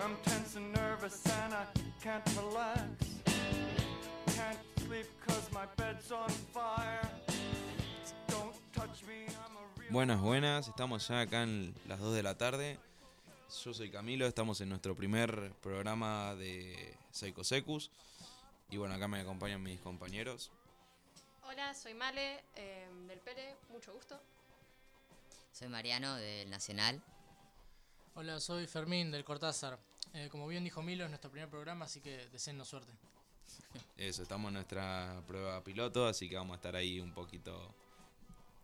[0.00, 1.66] I'm tense and nervous and I
[2.02, 2.80] can't relax.
[4.34, 7.06] Can't sleep cause my bed's on fire.
[8.28, 9.90] Don't touch me, I'm a real.
[9.90, 12.78] Buenas, buenas, estamos ya acá en las 2 de la tarde.
[13.62, 17.90] Yo soy Camilo, estamos en nuestro primer programa de Psycho Secus.
[18.70, 20.50] Y bueno, acá me acompañan mis compañeros.
[21.42, 24.18] Hola, soy Male eh, del Pele, mucho gusto.
[25.52, 27.02] Soy Mariano del Nacional.
[28.20, 29.78] Hola, soy Fermín del Cortázar.
[30.12, 32.92] Eh, como bien dijo Milo, es nuestro primer programa, así que deseennos suerte.
[33.96, 37.72] Eso, estamos en nuestra prueba piloto, así que vamos a estar ahí un poquito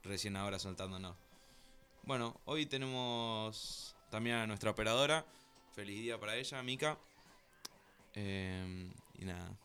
[0.02, 1.14] recién ahora soltándonos.
[2.02, 5.24] Bueno, hoy tenemos también a nuestra operadora.
[5.72, 6.98] Feliz día para ella, Mika.
[8.14, 9.56] Eh, y nada,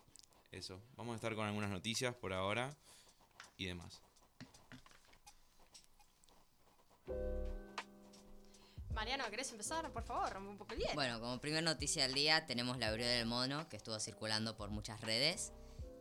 [0.51, 0.79] eso.
[0.97, 2.77] Vamos a estar con algunas noticias por ahora
[3.57, 4.03] y demás.
[8.99, 9.89] Mariano, ¿querés empezar?
[9.93, 10.93] Por favor, rompe un poco el hielo.
[10.93, 14.71] Bueno, como primer noticia del día tenemos la viruela del mono que estuvo circulando por
[14.71, 15.53] muchas redes.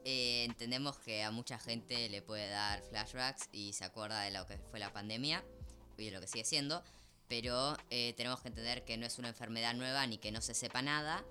[0.05, 4.45] Eh, entendemos que a mucha gente le puede dar flashbacks y se acuerda de lo
[4.49, 5.45] que fue la pandemia
[5.97, 6.83] y de lo que sigue siendo,
[7.29, 10.55] pero eh, tenemos que entender que no es una enfermedad nueva ni que no se
[10.55, 11.25] sepa nada.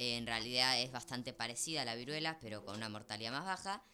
[0.00, 3.84] Eh, en realidad es bastante parecida a la viruela, pero con una mortalidad más baja.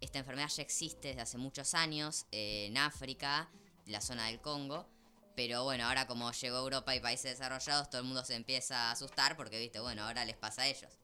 [0.00, 3.52] Esta enfermedad ya existe desde hace muchos años en África,
[3.86, 4.91] la zona del Congo.
[5.34, 8.92] Pero bueno, ahora como llegó Europa y países desarrollados, todo el mundo se empieza a
[8.92, 10.98] asustar porque, viste, bueno, ahora les pasa a ellos.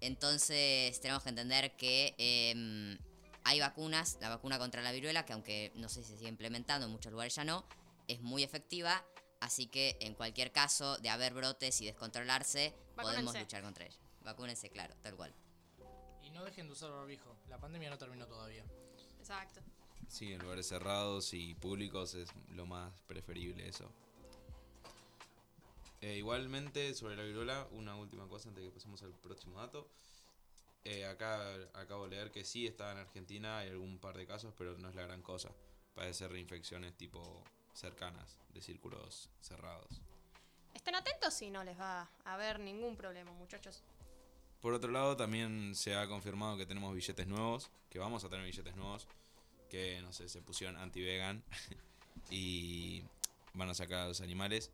[0.00, 2.98] Entonces tenemos que entender que eh,
[3.44, 6.86] hay vacunas, la vacuna contra la viruela, que aunque no sé si se sigue implementando,
[6.86, 7.64] en muchos lugares ya no,
[8.08, 9.04] es muy efectiva.
[9.40, 13.40] Así que en cualquier caso de haber brotes y descontrolarse, podemos Vacúnense.
[13.40, 13.98] luchar contra ella.
[14.22, 15.34] Vacúnense, claro, tal cual.
[16.22, 18.64] Y no dejen de usar barbijo, la pandemia no terminó todavía.
[19.18, 19.62] Exacto.
[20.10, 23.88] Sí, en lugares cerrados y públicos es lo más preferible eso.
[26.00, 29.88] Eh, igualmente, sobre la viruela, una última cosa antes de que pasemos al próximo dato.
[30.84, 34.52] Eh, acá acabo de leer que sí está en Argentina, hay algún par de casos,
[34.58, 35.50] pero no es la gran cosa.
[35.94, 40.02] Parece ser reinfecciones tipo cercanas, de círculos cerrados.
[40.74, 43.84] Estén atentos y no les va a haber ningún problema, muchachos.
[44.60, 48.44] Por otro lado, también se ha confirmado que tenemos billetes nuevos, que vamos a tener
[48.44, 49.06] billetes nuevos,
[49.70, 51.42] que no sé, se pusieron anti-vegan
[52.30, 53.02] y
[53.54, 54.70] van a sacar a los animales.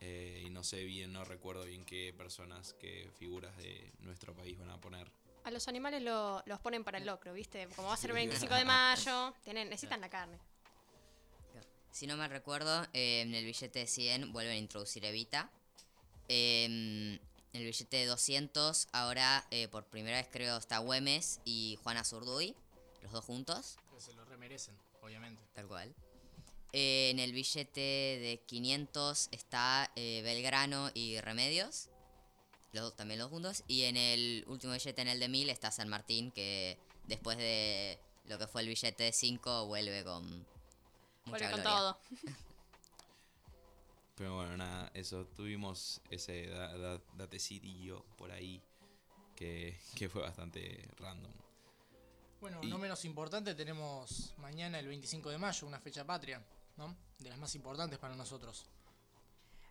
[0.00, 4.58] Eh, y no sé bien, no recuerdo bien qué personas, qué figuras de nuestro país
[4.58, 5.10] van a poner.
[5.44, 7.66] A los animales lo- los ponen para el locro, ¿viste?
[7.76, 10.38] Como va a ser el 25 de mayo, tienen, necesitan la carne.
[11.92, 15.50] Si no me recuerdo, eh, en el billete de 100 vuelven a introducir Evita.
[16.28, 17.20] Eh, en
[17.54, 22.54] el billete de 200, ahora eh, por primera vez creo está Güemes y Juana Zurduy,
[23.06, 25.40] los dos juntos, Que se lo remerecen, obviamente.
[25.54, 25.94] tal cual.
[26.72, 31.88] Eh, en el billete de 500 está eh, Belgrano y Remedios,
[32.72, 33.62] los dos también los juntos.
[33.68, 37.98] Y en el último billete, en el de 1000, está San Martín, que después de
[38.24, 40.24] lo que fue el billete de 5 vuelve con...
[40.26, 40.46] Mucha
[41.30, 41.78] Vuelve con gloria.
[41.78, 41.98] todo.
[44.16, 48.60] Pero bueno, nada, eso, tuvimos ese da, da- datecillo por ahí
[49.36, 51.32] que, que fue bastante random.
[52.40, 56.42] Bueno, Y- no menos importante, tenemos mañana el 25 de mayo, una fecha patria,
[56.76, 56.96] ¿no?
[57.18, 58.66] De las más importantes para nosotros.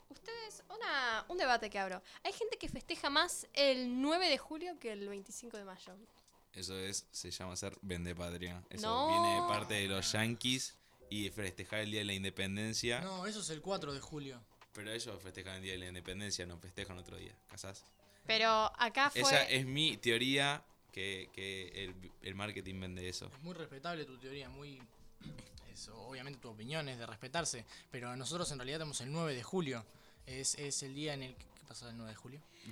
[0.09, 2.01] Ustedes, una, un debate que abro.
[2.23, 5.95] Hay gente que festeja más el 9 de julio que el 25 de mayo.
[6.53, 8.63] Eso es, se llama ser vendepatria.
[8.69, 9.07] Eso No.
[9.09, 10.75] viene de parte de los yankees
[11.09, 13.01] y festejar el Día de la Independencia.
[13.01, 14.41] No, eso es el 4 de julio.
[14.73, 17.35] Pero ellos festejan el Día de la Independencia, no festejan otro día.
[17.47, 17.83] ¿Casás?
[18.25, 19.21] Pero acá fue...
[19.21, 20.63] Esa es mi teoría
[20.95, 23.27] que, que el, el marketing vende eso.
[23.27, 24.81] Es muy respetable tu teoría, muy...
[25.73, 29.43] Es, obviamente tu opinión es de respetarse, pero nosotros en realidad tenemos el 9 de
[29.43, 29.85] julio.
[30.25, 31.35] Es, es el día en el...
[31.35, 32.41] que- ¿Qué pasa el 9 de julio?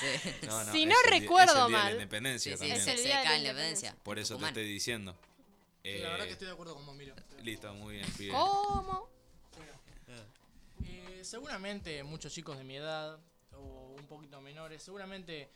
[0.00, 0.46] Sí.
[0.46, 1.84] No, Si no el recuerdo es el Día de mal.
[1.84, 2.80] la Independencia Sí, sí, también.
[2.80, 3.96] Es el día de la en la independencia.
[4.02, 5.12] Por eso te estoy diciendo.
[5.84, 7.14] La verdad Eh, que estoy de acuerdo con vos, Milo.
[7.42, 8.32] Listo, muy bien, pibe.
[8.32, 9.10] ¿Cómo?
[10.86, 13.18] Eh, seguramente muchos chicos de mi edad
[13.52, 15.50] o un poquito menores, seguramente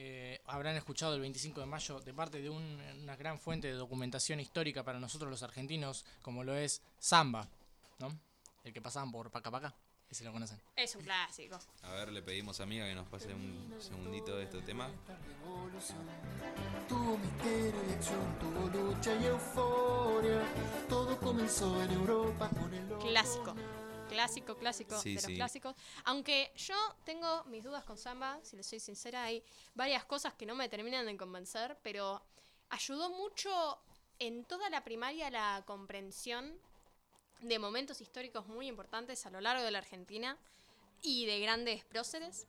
[0.00, 3.74] eh, habrán escuchado el 25 de mayo de parte de un- una gran fuente de
[3.74, 7.48] documentación histórica para nosotros los argentinos, como lo es Samba,
[7.98, 8.16] ¿no?
[8.62, 9.74] El que pasaban por Paca Paca,
[10.08, 10.60] ese lo conocen.
[10.76, 11.58] Es un clásico.
[11.82, 14.88] A ver, le pedimos a amiga que nos pase un segundito de este tema.
[16.88, 20.42] Tuvo misterio y acción, tuvo lucha y euforia.
[20.88, 23.04] Todo comenzó en Europa con el loco.
[23.06, 23.54] Clásico.
[24.08, 25.34] Clásico, clásico Sí, de los sí.
[25.36, 25.74] clásicos.
[26.04, 26.74] Aunque yo
[27.04, 29.42] tengo mis dudas con Samba, si les soy sincera, hay
[29.74, 32.22] varias cosas que no me terminan de convencer, pero
[32.70, 33.78] ayudó mucho
[34.18, 36.58] en toda la primaria la comprensión
[37.40, 40.36] de momentos históricos muy importantes a lo largo de la Argentina.
[41.00, 42.48] y de grandes próceres.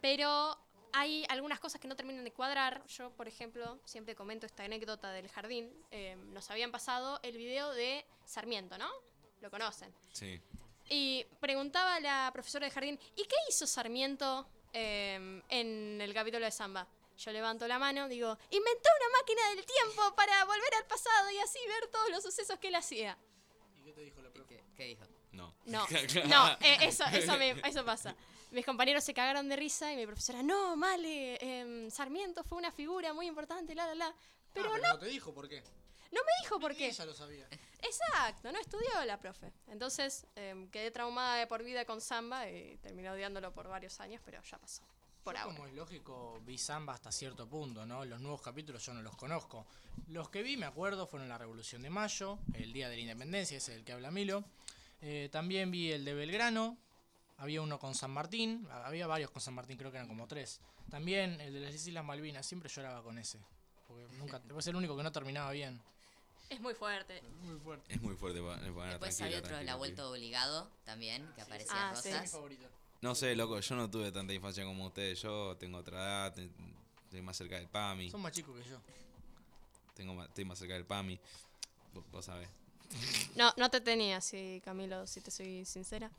[0.00, 0.56] Pero
[0.92, 2.86] hay algunas cosas que no terminan de cuadrar.
[2.86, 5.68] Yo, por ejemplo, siempre comento esta anécdota del jardín.
[5.90, 8.88] Eh, nos habían pasado el video de Sarmiento, ¿no?
[9.40, 9.92] Lo conocen.
[10.12, 10.40] Sí.
[10.94, 16.50] Y preguntaba la profesora de jardín, ¿y qué hizo Sarmiento eh, en el capítulo de
[16.50, 16.86] Samba?
[17.16, 21.38] Yo levanto la mano, digo, inventó una máquina del tiempo para volver al pasado y
[21.38, 23.16] así ver todos los sucesos que él hacía.
[23.78, 24.48] ¿Y qué te dijo la profe?
[24.56, 25.04] ¿Qué, qué dijo?
[25.32, 25.54] No.
[25.64, 25.86] No,
[26.26, 28.14] no, eh, eso, eso, me- eso pasa.
[28.50, 32.70] Mis compañeros se cagaron de risa y mi profesora, no, Male, em, Sarmiento fue una
[32.70, 34.14] figura muy importante, la, la, la.
[34.52, 35.62] Pero Ah, no, no te dijo por qué.
[36.12, 36.88] No me dijo por qué.
[36.88, 37.48] Ella lo sabía.
[37.82, 39.52] Exacto, no estudió la profe.
[39.66, 44.22] Entonces em, quedé traumada de por vida con samba y terminé odiándolo por varios años,
[44.24, 44.82] pero ya pasó.
[45.24, 45.54] Por Yo, ahora.
[45.54, 48.04] como es lógico, vi Samba hasta cierto punto, ¿no?
[48.04, 49.66] Los nuevos capítulos yo no los conozco.
[50.08, 53.56] Los que vi, me acuerdo, fueron la Revolución de Mayo, el Día de la Independencia,
[53.56, 54.44] ese del que habla Milo.
[55.00, 56.76] Eh, también vi el de Belgrano,
[57.38, 60.60] había uno con San Martín, había varios con San Martín, creo que eran como tres.
[60.90, 63.40] También el de las Islas Malvinas, siempre lloraba con ese.
[63.86, 65.80] Porque nunca, es el único que no terminaba bien.
[66.52, 67.22] Es muy fuerte.
[67.42, 67.94] Muy fuerte.
[67.94, 68.40] Es muy fuerte.
[68.90, 72.08] Después había otro de la vuelta obligado también, que aparecía Ah, sí.
[72.08, 72.30] Es mi Rosas.
[72.32, 72.66] favorito.
[73.00, 75.20] No sé, loco, yo no tuve tanta infancia como ustedes.
[75.22, 76.38] Yo tengo otra edad,
[77.04, 78.10] estoy más cerca del PAMI.
[78.10, 78.78] Son más chicos que yo.
[79.94, 81.18] Tengo más, estoy más cerca del PAMI.
[81.94, 82.48] Vos, vos sabés.
[83.34, 86.10] No, no te tenía así, Camilo, si te soy sincera.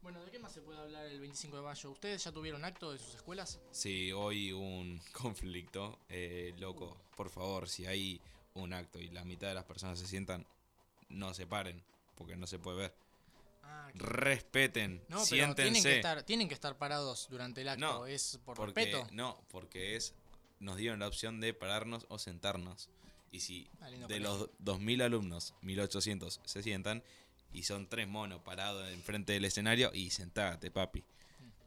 [0.00, 1.90] Bueno, ¿de qué más se puede hablar el 25 de mayo?
[1.90, 3.58] ¿Ustedes ya tuvieron acto de sus escuelas?
[3.72, 8.20] Si hoy hubo un conflicto, eh, loco, por favor, si hay
[8.62, 10.46] un acto y la mitad de las personas se sientan,
[11.08, 11.82] no se paren,
[12.14, 12.94] porque no se puede ver.
[13.62, 15.62] Ah, Respeten, No, pero siéntense.
[15.62, 17.80] tienen que, estar, tienen que estar parados durante el acto.
[17.80, 19.06] No, es por porque, respeto.
[19.12, 20.14] No, porque es
[20.60, 22.88] nos dieron la opción de pararnos o sentarnos.
[23.30, 27.02] Y si Ah, lindo de los 2.000 alumnos, 1.800 se sientan
[27.52, 31.04] y son tres monos parados enfrente del escenario y sentate, papi.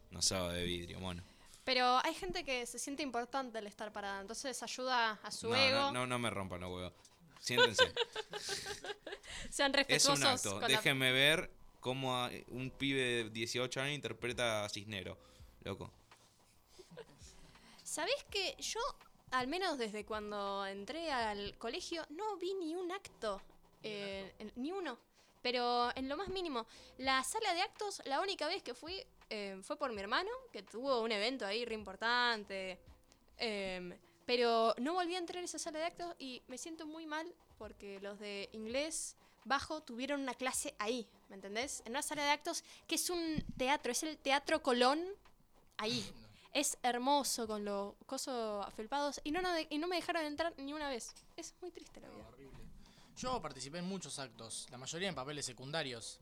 [0.10, 1.24] No sabe de vidrio, mono.
[1.64, 5.56] Pero hay gente que se siente importante al estar parada, entonces ayuda a su No,
[5.56, 5.80] ego.
[5.80, 6.94] no, no, no me rompan los huevos.
[7.40, 7.94] Siéntense.
[9.50, 10.20] Sean es respetuosos.
[10.20, 10.52] un acto.
[10.54, 15.18] con la- Déjenme ver cómo un pibe de 18 años interpreta a Cisnero.
[15.64, 15.92] Loco.
[17.84, 18.80] ¿Sabés que yo,
[19.32, 23.42] al menos desde cuando entré al colegio, no vi ni un acto?
[23.84, 24.96] eh, ni uno.
[25.42, 26.68] Pero en lo más mínimo.
[27.00, 30.62] La sala de actos, la única vez que fui eh, fue por mi hermano, que
[30.62, 32.78] tuvo un evento ahí re importante.
[33.38, 37.06] Em, pero no volví a entrar en esa sala de actos y me siento muy
[37.06, 41.82] mal porque los de inglés bajo tuvieron una clase ahí, ¿me entendés?
[41.86, 45.04] En una sala de actos que es un teatro, es el Teatro Colón
[45.78, 46.06] ahí.
[46.54, 50.54] Es hermoso con los cosos afelpados y no, no, de- y no me dejaron entrar
[50.58, 51.14] ni una vez.
[51.38, 52.26] Es muy triste la vida.
[53.18, 56.20] Yo participé en muchos actos, la mayoría en papeles secundarios.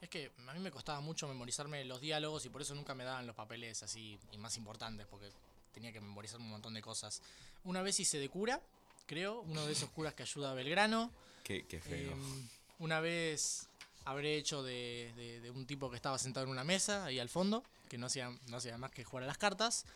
[0.00, 3.04] Es que a mí me costaba mucho memorizarme los diálogos y por eso nunca me
[3.04, 5.30] daban los papeles así y más importantes, porque
[5.72, 7.22] tenía que memorizar un montón de cosas.
[7.64, 8.60] Una vez hice de cura,
[9.06, 11.10] creo, uno de esos curas que ayuda a Belgrano.
[11.42, 12.12] Qué, qué feo.
[12.12, 12.48] Em,
[12.78, 13.68] una vez
[14.04, 17.30] habré hecho de, de- de un tipo que estaba sentado en una mesa ahí al
[17.30, 19.86] fondo, que no hacía, no hacía más que jugar a las cartas.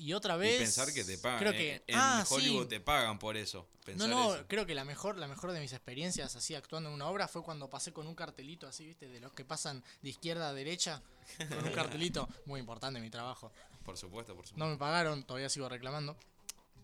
[0.00, 0.56] Y otra vez.
[0.56, 1.38] y pensar que te pagan.
[1.40, 1.56] Creo eh.
[1.56, 1.92] que.
[1.92, 2.68] En ah, Hollywood sí.
[2.68, 3.66] te pagan por eso.
[3.68, 4.44] No, Pensar no, eso.
[4.46, 7.42] creo que la mejor, la mejor de mis experiencias así actuando en una obra fue
[7.42, 11.02] cuando pasé con un cartelito así, viste, de los que pasan de izquierda a derecha,
[11.48, 12.28] con un cartelito.
[12.46, 13.50] Muy importante mi trabajo.
[13.84, 14.64] Por supuesto, por supuesto.
[14.64, 16.16] No me pagaron, todavía sigo reclamando.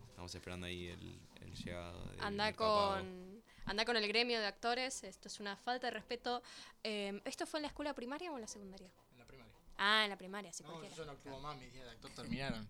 [0.09, 2.03] Estamos esperando ahí el, el llegado.
[2.07, 6.41] del Anda con, anda con el gremio de actores, esto es una falta de respeto.
[6.83, 8.89] Em, ¿Esto fue en la escuela primaria o en la secundaria?
[9.11, 9.53] En la primaria.
[9.77, 10.95] Ah, en la primaria, sí, No, cualquiera.
[10.95, 12.67] yo no actúo más, mis días de actor terminaron.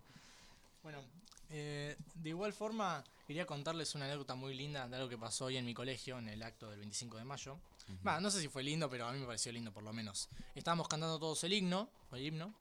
[0.86, 1.02] Bueno,
[1.50, 5.56] eh, de igual forma, quería contarles una anécdota muy linda de algo que pasó hoy
[5.56, 7.58] en mi colegio, en el acto del 25 de mayo.
[8.04, 10.28] No sé si fue lindo, pero a mí me pareció lindo por lo menos.
[10.54, 12.54] Estábamos cantando todos el himno, el himno.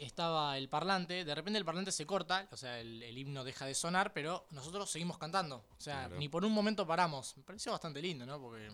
[0.00, 3.66] Estaba el parlante, de repente el parlante se corta, o sea, el, el himno deja
[3.66, 5.56] de sonar, pero nosotros seguimos cantando.
[5.76, 6.16] O sea, Claro.
[6.16, 7.36] ni por un momento paramos.
[7.36, 8.40] Me pareció bastante lindo, ¿no?
[8.40, 8.70] Porque,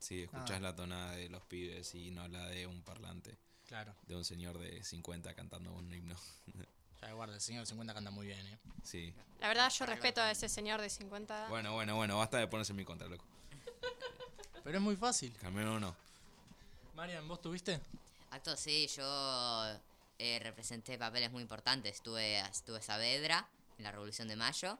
[0.00, 0.60] Sí, escuchás Ah.
[0.60, 3.38] la tonada de los pibes y no la de un parlante.
[3.66, 6.14] claro, De un señor de 50 cantando un himno.
[7.08, 8.58] ya guarda, el señor 50 canta muy bien, ¿eh?
[8.82, 9.12] Sí.
[9.40, 11.48] La verdad, yo respeto a ese señor de 50.
[11.48, 13.24] Bueno, bueno, bueno, basta de ponerse en mi contra, loco.
[14.62, 15.36] Pero es muy fácil.
[15.38, 15.96] Cambiaron uno.
[16.94, 17.80] Marian, ¿vos tuviste?
[18.30, 19.74] Acto sí, yo
[20.18, 22.00] eh, representé papeles muy importantes.
[22.02, 24.78] Tuve, a- tuve a Saavedra en la Revolución de Mayo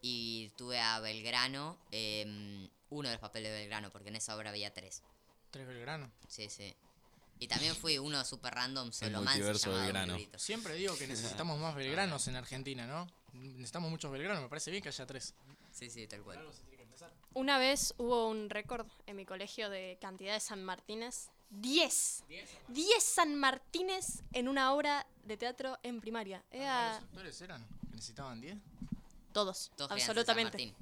[0.00, 4.50] y tuve a Belgrano, em, uno de los papeles de Belgrano, porque en esa obra
[4.50, 5.02] había tres.
[5.50, 6.10] Tres Belgrano.
[6.28, 6.76] Sí, sí.
[7.44, 10.16] Y también fui uno super random, solo multiverso Belgrano.
[10.38, 13.06] Siempre digo que necesitamos más belgranos en Argentina, ¿no?
[13.34, 15.34] Necesitamos muchos belgranos, me parece bien que haya tres.
[15.70, 16.42] Sí, sí, tal cual.
[17.34, 22.24] Una vez hubo un récord en mi colegio de cantidad de San Martínez 10.
[22.68, 26.42] 10 San Martínez en una obra de teatro en primaria.
[26.50, 27.62] Era ¿Los actores eran?
[27.90, 28.56] ¿Que necesitaban 10?
[29.32, 30.74] todos, Todos absolutamente.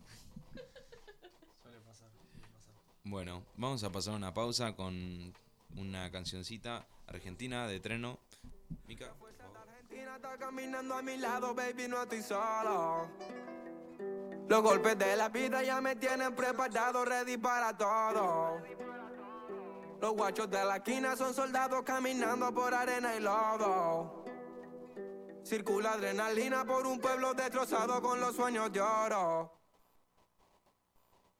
[3.03, 5.35] Bueno, vamos a pasar una pausa con
[5.77, 8.19] una cancioncita argentina de Treno.
[8.87, 13.09] Mica, por está caminando a mi lado, baby, no estoy solo.
[14.49, 18.63] Los golpes de la vida ya me tienen preparado, ready para todo.
[20.01, 24.25] Los guachos de la esquina son soldados caminando por arena y lodo.
[25.45, 29.62] Circula adrenalina por un pueblo destrozado con los sueños de oro.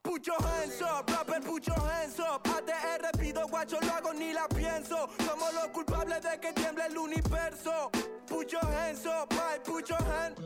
[0.03, 2.43] Put your hands up, rapper, put your hands up.
[2.45, 5.09] ATR pido guacho, lo hago ni la pienso.
[5.25, 7.91] Somos los culpables de que tiemble el universo.
[8.27, 10.39] Put your hands up, Mike, put your hands.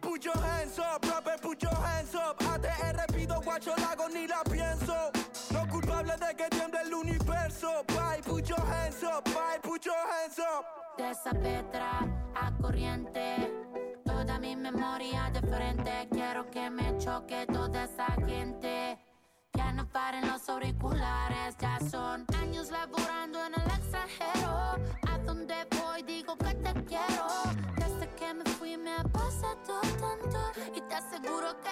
[0.00, 2.38] Put your hands up, rapper, put hands up.
[2.40, 5.10] ATR pido guacho, lo hago ni la pienso.
[5.52, 7.84] Los culpables de que tiemble el universo.
[7.88, 10.64] Bye, put your hands up, bye, put hands up.
[10.98, 13.50] de esa pedra a corriente.
[14.20, 16.06] Toda mi memoria de frente.
[16.12, 18.98] Quiero que me choque toda esa gente.
[19.54, 21.56] Ya no paren los auriculares.
[21.58, 24.76] Ya son años laborando en el extranjero.
[25.08, 27.28] A donde voy digo que te quiero.
[27.76, 30.52] Desde que me fui me ha pasado tanto.
[30.76, 31.70] Y te aseguro que.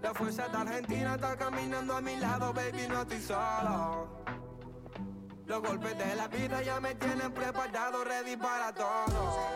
[0.00, 4.08] La fuerza de Argentina está caminando a mi lado, baby, no estoy solo.
[5.46, 9.48] Los golpes de la vida ya me tienen preparado, ready para todo.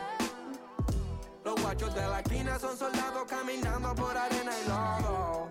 [1.45, 5.49] Los guachos de la esquina son soldados caminando por arena y lodo.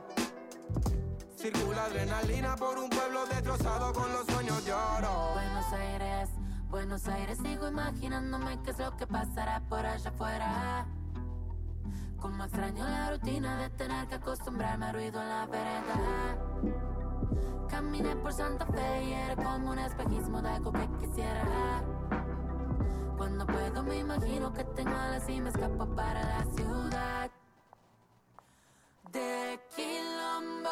[1.35, 5.33] Circula adrenalina por un pueblo destrozado con los sueños de oro.
[5.33, 6.29] Buenos Aires,
[6.69, 10.85] Buenos Aires, sigo imaginándome qué es lo que pasará por allá afuera.
[12.19, 16.96] Como extraño la rutina de tener que acostumbrarme al ruido en la vereda.
[17.69, 21.83] Caminé por Santa Fe y era como un espejismo de algo que quisiera.
[23.17, 27.31] Cuando puedo me imagino que tengo alas y me escapo para la ciudad
[29.11, 30.69] de Quilombo.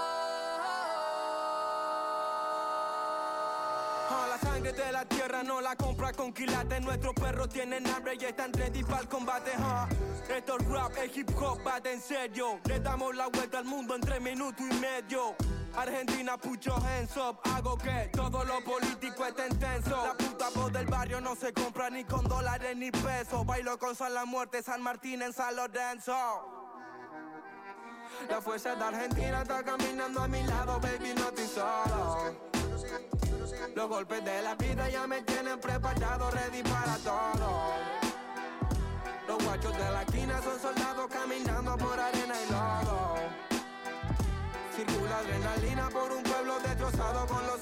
[4.29, 6.81] La sangre de la tierra no la compra con quilates.
[6.81, 9.51] Nuestros perros tienen hambre y están ready para el combate.
[9.59, 9.87] ah.
[10.29, 12.59] Esto es rap, el hip hop va de en serio.
[12.65, 15.35] Le damos la vuelta al mundo en tres minutos y medio.
[15.77, 17.11] Argentina, put your hands.
[17.15, 19.95] Hago que todo lo político esté intenso.
[20.05, 23.45] La puta voz del barrio no se compra ni con dólares ni pesos.
[23.45, 26.15] Bailo con San La Muerte, San Martín en San Lorenzo.
[28.29, 32.35] La fuerza de Argentina está caminando a mi lado, baby, no estoy solo.
[33.75, 37.73] Los golpes de la vida ya me tienen preparado, ready para todo.
[39.27, 42.14] Los guachos de la esquina son soldados caminando por arena
[45.91, 47.54] por un pueblo destrozado con los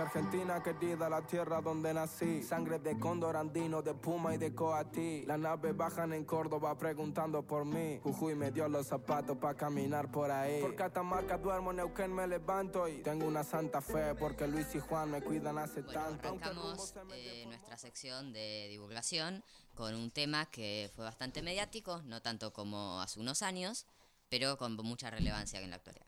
[0.00, 2.42] Mi Argentina querida, la tierra donde nací.
[2.42, 5.26] Sangre de cóndor andino, de puma y de coatí.
[5.26, 8.00] Las naves bajan en Córdoba preguntando por mí.
[8.02, 10.62] Jujuy me dio los zapatos para caminar por ahí.
[10.62, 15.10] Por Catamarca duermo, Neuquén me levanto y tengo una santa fe porque Luis y Juan
[15.10, 16.28] me cuidan hace Bueno, tanto.
[16.28, 22.54] Arrancamos eh, nuestra sección de divulgación con un tema que fue bastante mediático, no tanto
[22.54, 23.84] como hace unos años,
[24.30, 26.06] pero con mucha relevancia en la actualidad.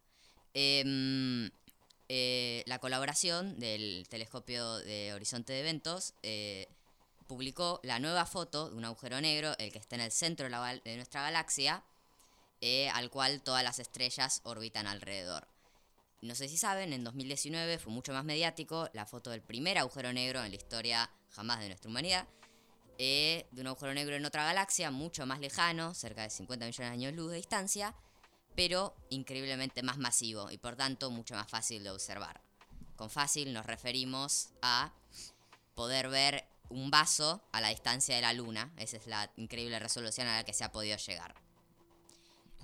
[0.54, 1.50] Em,
[2.14, 6.68] eh, la colaboración del telescopio de Horizonte de Eventos eh,
[7.26, 10.96] publicó la nueva foto de un agujero negro, el que está en el centro de,
[10.96, 11.82] nuestra galaxia,
[12.60, 15.48] eh, al cual todas las estrellas orbitan alrededor.
[16.20, 20.12] No sé si saben, en 2019 fue mucho más mediático la foto del primer agujero
[20.12, 22.28] negro en la historia jamás de nuestra humanidad,
[22.98, 26.94] de un agujero negro en otra galaxia, mucho más lejano, cerca de 50 millones de
[26.94, 27.94] años luz de distancia,
[28.54, 32.40] pero increíblemente más masivo y por tanto mucho más fácil de observar.
[32.96, 34.92] Con fácil nos referimos a
[35.74, 40.26] poder ver un vaso a la distancia de la Luna, esa es la increíble resolución
[40.26, 41.34] a la que se ha podido llegar.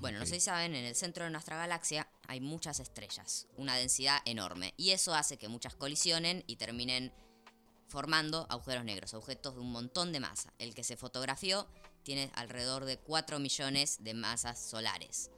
[0.01, 3.77] Bueno, no sé si saben, en el centro de nuestra galaxia hay muchas estrellas, una
[3.77, 7.13] densidad enorme, y eso hace que muchas colisionen y terminen
[7.89, 10.53] formando agujeros negros, objetos de un montón de masa.
[10.59, 11.67] El que se fotografió
[12.05, 15.31] tiene alrededor de 4 millones de masas solares.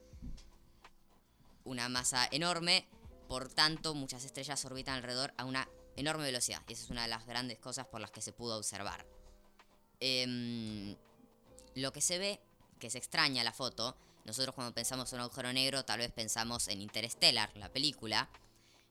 [1.63, 2.87] Una masa enorme,
[3.27, 7.07] por tanto muchas estrellas orbitan alrededor a una enorme velocidad, y esa es una de
[7.07, 9.05] las grandes cosas por las que se pudo observar.
[9.99, 10.95] Em,
[11.75, 12.41] lo que se ve,
[12.79, 16.67] que se extraña la foto, nosotros cuando pensamos en un agujero negro tal vez pensamos
[16.67, 18.29] en Interstellar, la película,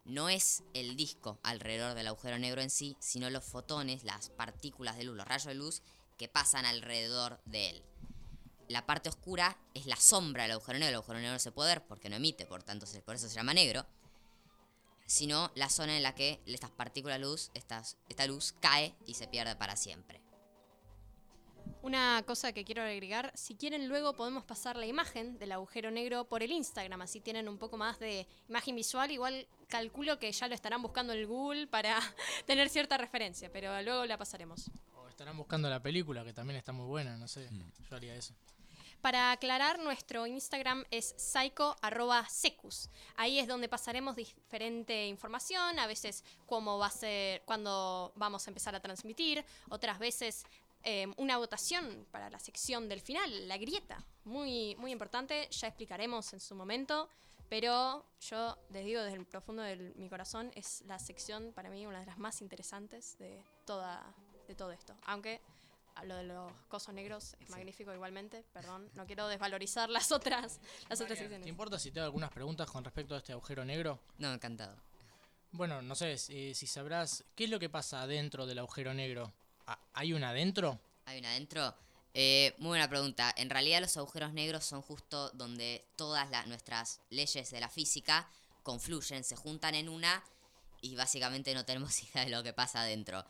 [0.05, 4.97] no es el disco alrededor del agujero negro en sí, sino los fotones, las partículas
[4.97, 5.83] de luz, los rayos de luz
[6.17, 7.85] que pasan alrededor de él.
[8.71, 10.89] La parte oscura es la sombra del agujero negro.
[10.91, 13.29] El agujero negro no se puede ver porque no emite, por tanto, se- por eso
[13.29, 13.85] se llama negro.
[15.07, 19.15] Sino la zona en la que estas partículas de luz, estas, esta luz cae y
[19.15, 20.21] se pierde para siempre.
[21.83, 26.27] Una cosa que quiero agregar, si quieren luego podemos pasar la imagen del agujero negro
[26.29, 30.47] por el Instagram, así tienen un poco más de imagen visual, igual calculo que ya
[30.47, 31.99] lo estarán buscando en el Google para
[32.47, 34.71] tener cierta referencia, pero luego la pasaremos.
[34.95, 37.49] O estarán buscando la película, que también está muy buena, no sé.
[37.89, 38.35] Yo haría eso.
[39.01, 42.91] Para aclarar, nuestro Instagram es psycho.secus.
[43.17, 48.51] Ahí es donde pasaremos diferente información, a veces cómo va a ser, cuándo vamos a
[48.51, 50.45] empezar a transmitir, otras veces
[50.83, 54.05] eh, una votación para la sección del final, la grieta.
[54.25, 57.09] Muy, muy importante, ya explicaremos en su momento,
[57.49, 61.87] pero yo les digo desde el profundo de mi corazón, es la sección para mí
[61.87, 64.15] una de las más interesantes de, toda,
[64.47, 64.95] de todo esto.
[65.07, 65.41] Aunque
[66.05, 71.01] lo de los cosos negros es magnífico igualmente, perdón, no quiero desvalorizar las otras, las
[71.01, 74.01] otras ¿Te importa si te hago algunas preguntas con respecto a este agujero negro?
[74.19, 74.77] No, encantado.
[75.53, 79.33] Bueno, no sé si, si sabrás qué es lo que pasa adentro del agujero negro.
[79.95, 80.79] ¿Hay una adentro?
[81.07, 81.75] ¿Hay una adentro?
[82.15, 83.33] Eh, muy buena pregunta.
[83.37, 88.29] En realidad los agujeros negros son justo donde todas las, nuestras leyes de la física
[88.63, 90.23] confluyen, se juntan en una
[90.81, 93.25] y básicamente no tenemos idea de lo que pasa adentro.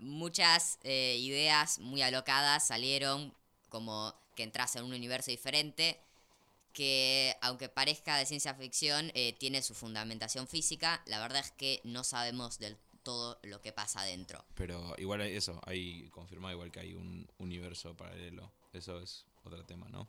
[0.00, 3.34] Muchas eh, ideas muy alocadas salieron
[3.68, 6.00] como que entras en un universo diferente
[6.72, 11.02] que aunque parezca de ciencia ficción eh, tiene su fundamentación física.
[11.06, 14.44] La verdad es que no sabemos del todo lo que pasa adentro.
[14.54, 18.50] Pero igual eso, hay confirmado igual que hay un universo paralelo.
[18.72, 20.08] Eso es otro tema, ¿no?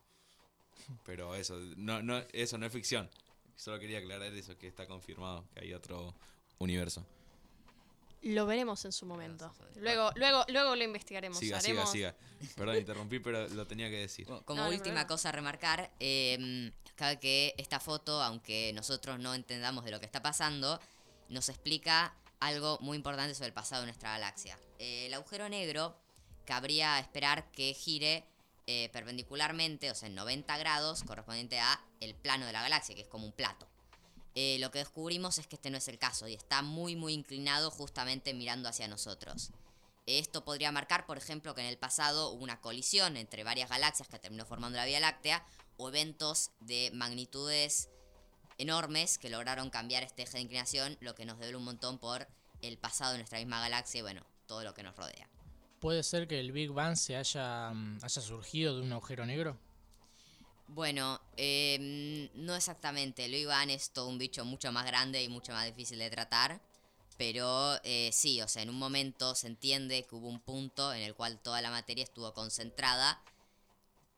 [1.05, 3.09] Pero eso, no, no, eso no es ficción.
[3.55, 6.15] Solo quería aclarar eso, que está confirmado, que hay otro
[6.57, 7.05] universo.
[8.25, 9.53] Lo veremos en su momento.
[9.75, 11.37] Luego, luego, luego lo investigaremos.
[11.37, 12.15] Siga, siga, Haremos- siga.
[12.55, 14.25] Perdón, interrumpí, pero lo tenía que decir.
[14.25, 19.85] Como- No, última cosa a remarcar, eh, cabe que esta foto, aunque nosotros no entendamos
[19.85, 20.79] de lo que está pasando,
[21.29, 24.57] nos explica algo muy importante sobre el pasado de nuestra galaxia.
[24.79, 25.95] Eh, el agujero negro
[26.45, 28.25] cabría esperar que gire
[28.67, 33.01] eh, perpendicularmente, o sea, en 90 grados, correspondiente a el plano de la galaxia, que
[33.01, 33.67] es como un plato.
[34.35, 37.13] Eh, lo que descubrimos es que este no es el caso y está muy muy
[37.13, 39.51] inclinado justamente mirando hacia nosotros.
[40.05, 44.07] Esto podría marcar, por ejemplo, que en el pasado hubo una colisión entre varias galaxias
[44.07, 45.43] que terminó formando la Vía Láctea
[45.77, 47.89] o eventos de magnitudes
[48.57, 52.27] enormes que lograron cambiar este eje de inclinación, lo que nos debe un montón por
[52.61, 55.29] el pasado de nuestra misma galaxia y bueno, todo lo que nos rodea.
[55.79, 59.57] ¿Puede ser que el Big Bang se haya, mm, haya surgido de un agujero negro?
[60.67, 63.27] Bueno, eh, no exactamente.
[63.27, 66.61] Big Bang es todo un bicho mucho más grande y mucho más difícil de tratar.
[67.17, 71.01] Pero eh, sí, o sea, en un momento se entiende que hubo un punto en
[71.01, 73.21] el cual toda la materia estuvo concentrada.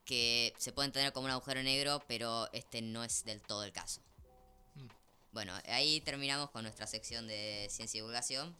[0.05, 3.73] Que se puede entender como un agujero negro, pero este no es del todo el
[3.73, 4.01] caso.
[5.33, 8.55] Bueno, ahí terminamos con nuestra sección de ciencia y divulgación.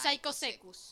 [0.00, 0.90] Psycho Secus.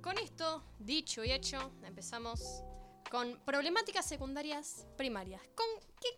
[0.00, 2.62] Con esto dicho y hecho, empezamos
[3.10, 5.40] con problemáticas secundarias primarias.
[5.54, 5.66] ¿Con
[6.00, 6.08] qué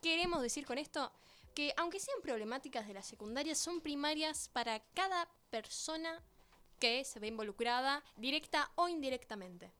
[0.00, 1.12] queremos decir con esto?
[1.54, 6.22] Que aunque sean problemáticas de la secundaria, son primarias para cada persona
[6.78, 9.70] que se ve involucrada, directa o indirectamente.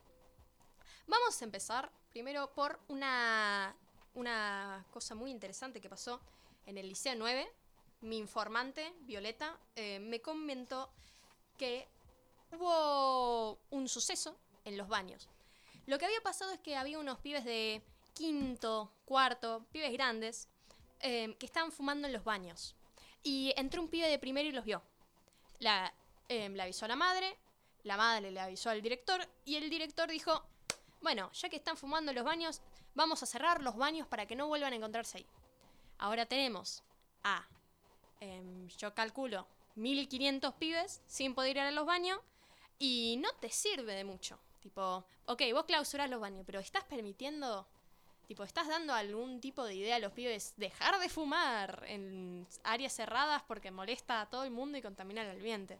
[1.09, 3.77] Vamos a empezar primero por una,
[4.14, 6.21] una cosa muy interesante que pasó
[6.66, 7.49] en el Liceo 9.
[8.01, 10.90] Mi informante, Violeta, eh, me comentó
[11.57, 11.87] que
[12.51, 15.29] hubo un suceso en los baños.
[15.87, 20.49] Lo que había pasado es que había unos pibes de quinto, cuarto, pibes grandes,
[21.01, 22.75] eh, que estaban fumando en los baños.
[23.23, 24.83] Y entró un pibe de primero y los vio.
[25.61, 25.95] La,
[26.29, 27.38] eh, le avisó a la madre,
[27.85, 30.45] la madre le avisó al director y el director dijo,
[31.00, 32.61] bueno, ya que están fumando en los baños,
[32.94, 35.26] vamos a cerrar los baños para que no vuelvan a encontrarse ahí.
[35.98, 36.82] Ahora tenemos
[37.22, 37.46] a,
[38.20, 42.18] em, yo calculo, 1500 pibes sin poder ir a los baños
[42.78, 44.38] y no te sirve de mucho.
[44.61, 47.66] Tipo, ok, vos clausurás los baños, pero estás permitiendo,
[48.26, 52.92] tipo, estás dando algún tipo de idea a los pibes dejar de fumar en áreas
[52.94, 55.74] cerradas porque molesta a todo el mundo y contamina el ambiente.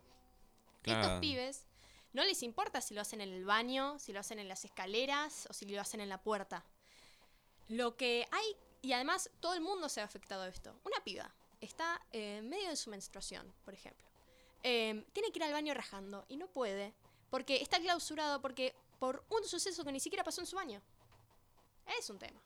[0.85, 1.21] Estos Claro.
[1.21, 1.66] pibes
[2.17, 5.47] no les importa si lo hacen en el baño, si lo hacen en las escaleras
[5.49, 6.65] o si lo hacen en la puerta.
[7.69, 10.79] Lo que hay, y además todo el mundo se ha afectado a esto.
[10.85, 14.07] Una piba está eh, en medio de su menstruación, por ejemplo.
[14.63, 16.93] Eh, tiene que ir al baño rajando y no puede
[17.31, 20.81] porque está clausurado porque por un suceso que ni siquiera pasó en su baño.
[21.99, 22.41] Es un tema.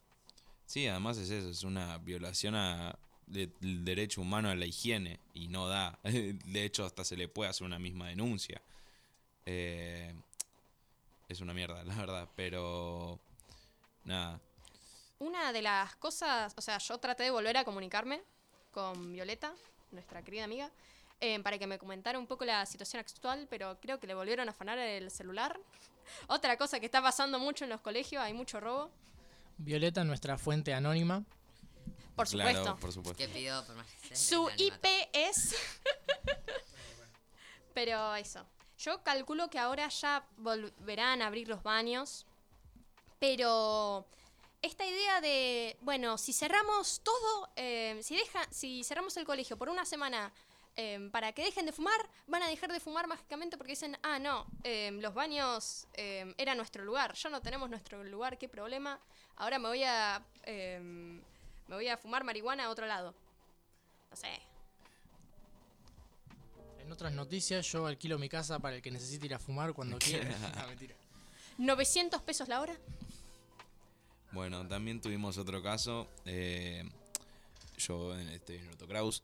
[0.67, 5.21] Sí, además es eso, es una violación a, de- del derecho humano a la higiene
[5.33, 5.99] y no da.
[6.03, 8.61] De hecho, hasta se le puede hacer una misma denuncia.
[9.53, 10.15] Eh,
[11.29, 13.19] es una mierda, la verdad, pero
[14.05, 14.41] nada.
[15.19, 18.23] Una de las cosas, o sea, yo traté de volver a comunicarme
[18.71, 19.53] con Violeta,
[19.91, 20.71] nuestra querida amiga,
[21.21, 24.47] eh, para que me comentara un poco la situación actual, pero creo que le volvieron
[24.49, 25.59] a afanar el celular.
[26.29, 28.89] Otra cosa que está pasando mucho en los colegios, hay mucho robo.
[29.59, 31.25] Violeta, nuestra fuente anónima.
[32.15, 32.77] Por Claro, supuesto.
[32.81, 33.25] por supuesto.
[33.33, 33.65] Pidió
[34.15, 35.57] Su IP es...
[37.75, 38.47] Pero eso.
[38.81, 42.25] Yo calculo que ahora ya volverán a abrir los baños.
[43.19, 44.07] Pero
[44.63, 49.69] esta idea de, bueno, si cerramos todo, eh, si, deja, si cerramos el colegio por
[49.69, 50.33] una semana
[50.77, 54.19] eh, para que dejen de fumar, van a dejar de fumar mágicamente porque dicen, ah,
[54.19, 58.99] no, eh, los baños era nuestro lugar, ya no tenemos nuestro lugar, qué problema.
[59.37, 61.23] Ahora me voy a, me
[61.75, 63.15] voy a fumar marihuana a otro lado.
[64.11, 64.50] No sé.
[66.91, 69.97] En otras noticias, yo alquilo mi casa para el que necesite ir a fumar cuando
[70.01, 70.29] quiera.
[70.67, 70.97] Mentira.
[71.57, 72.75] 900 pesos la hora.
[74.33, 76.09] Bueno, también tuvimos otro caso.
[76.27, 76.83] eh,
[77.79, 79.23] yo en- estoy en Otto Kraus.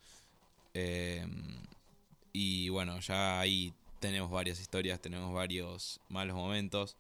[0.75, 1.27] eh,
[2.33, 6.97] y bueno, ya ahí tenemos varias historias, tenemos varios malos momentos.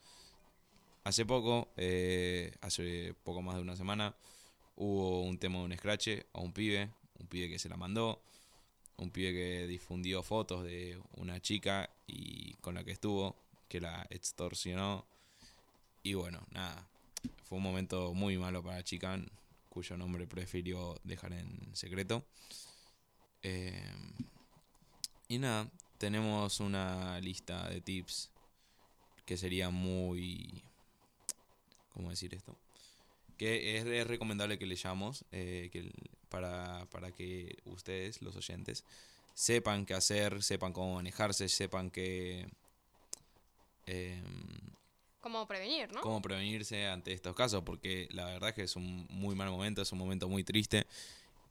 [1.05, 4.17] Hace poco, eh, hace poco más de una semana,
[4.75, 8.21] hubo un tema de un scratch a un pibe, un pibe que se la mandó,
[8.99, 13.37] un pibe que difundió fotos de una chica y con la que estuvo,
[13.69, 15.05] que la extorsionó.
[16.03, 16.87] Y bueno, nada,
[17.45, 19.21] fue un momento muy malo para la chica,
[19.69, 22.25] cuyo nombre prefirió dejar en secreto.
[23.43, 23.95] Eh,
[25.29, 28.31] y nada, tenemos una lista de tips
[29.25, 30.63] que sería muy...
[31.93, 32.57] ¿Cómo decir esto?
[33.37, 35.91] Que es, es recomendable que leyamos eh, que,
[36.29, 38.85] para, para que ustedes, los oyentes,
[39.35, 42.49] sepan qué hacer, sepan cómo manejarse, sepan qué...
[43.87, 44.23] em,
[45.21, 46.01] ¿Cómo prevenir, no?
[46.03, 49.83] cómo prevenirse ante estos casos, porque la verdad es que es un muy mal momento,
[49.83, 50.87] es un momento muy triste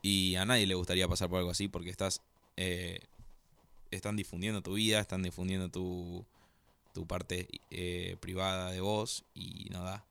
[0.01, 2.21] y a nadie le gustaría pasar por algo así porque estás
[2.55, 2.99] eh,
[3.91, 6.25] están difundiendo tu vida, están difundiendo tu,
[6.93, 10.05] tu parte eh, privada de vos y no da.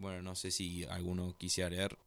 [0.00, 1.98] Bueno, no sé si alguno quisiera leer.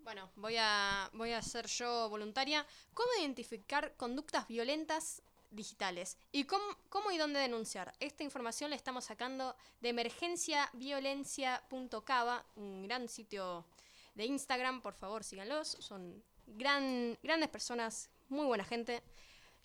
[0.00, 2.66] Bueno, voy a, voy a ser yo voluntaria.
[2.92, 6.18] ¿Cómo identificar conductas violentas digitales?
[6.30, 7.94] ¿Y cómo, cómo y dónde denunciar?
[8.00, 13.64] Esta información la estamos sacando de emergenciaviolencia.cava, un gran sitio
[14.14, 14.82] de Instagram.
[14.82, 15.68] Por favor, síganlos.
[15.80, 19.02] Son gran, grandes personas, muy buena gente.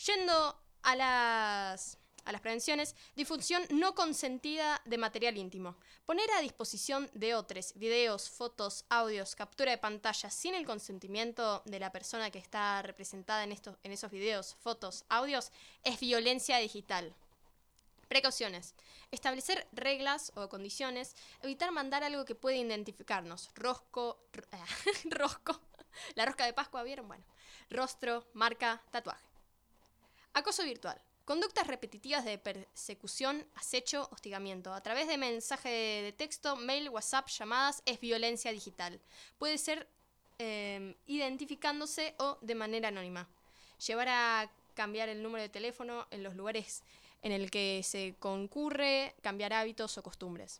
[0.05, 5.75] Yendo a las, a las prevenciones, difusión no consentida de material íntimo.
[6.05, 11.79] Poner a disposición de otros videos, fotos, audios, captura de pantalla sin el consentimiento de
[11.79, 15.51] la persona que está representada en, estos, en esos videos, fotos, audios,
[15.83, 17.13] es violencia digital.
[18.07, 18.75] Precauciones.
[19.11, 21.15] Establecer reglas o condiciones.
[21.41, 23.49] Evitar mandar algo que puede identificarnos.
[23.55, 24.19] Rosco.
[24.33, 24.43] ro-
[25.11, 25.59] rosco.
[26.15, 27.07] La rosca de Pascua, ¿vieron?
[27.07, 27.23] Bueno.
[27.69, 29.23] Rostro, marca, tatuaje.
[30.33, 31.01] Acoso virtual.
[31.25, 34.73] Conductas repetitivas de persecución, acecho, hostigamiento.
[34.73, 38.99] A través de mensaje de texto, mail, WhatsApp, llamadas, es violencia digital.
[39.37, 39.87] Puede ser
[40.39, 43.27] eh, identificándose o de manera anónima.
[43.85, 46.83] Llevar a cambiar el número de teléfono en los lugares
[47.21, 50.59] en el que se concurre, cambiar hábitos o costumbres.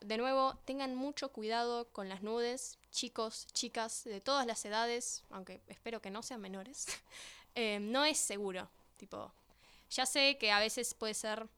[0.00, 5.60] De nuevo, tengan mucho cuidado con las nudes, chicos, chicas, de todas las edades, aunque
[5.68, 6.86] espero que no sean menores.
[7.54, 9.32] Eh, no es seguro, tipo,
[9.90, 11.48] ya sé que a veces puede ser,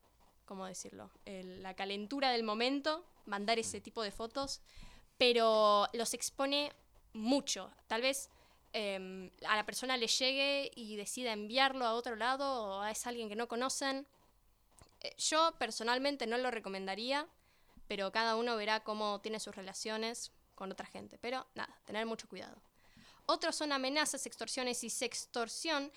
[0.44, 1.10] ¿cómo decirlo?
[1.24, 4.60] El- la calentura del momento, mandar ese tipo de fotos,
[5.18, 6.72] pero los expone
[7.12, 7.70] mucho.
[7.86, 8.30] Tal vez
[8.72, 13.28] eh, a la persona le llegue y decida enviarlo a otro lado o es alguien
[13.28, 14.06] que no conocen.
[15.00, 17.26] Eh, yo personalmente no lo recomendaría,
[17.88, 21.18] pero cada uno verá cómo tiene sus relaciones con otra gente.
[21.18, 22.62] Pero nada, tener mucho cuidado.
[23.26, 25.90] Otros son amenazas, extorsiones y sextorsión.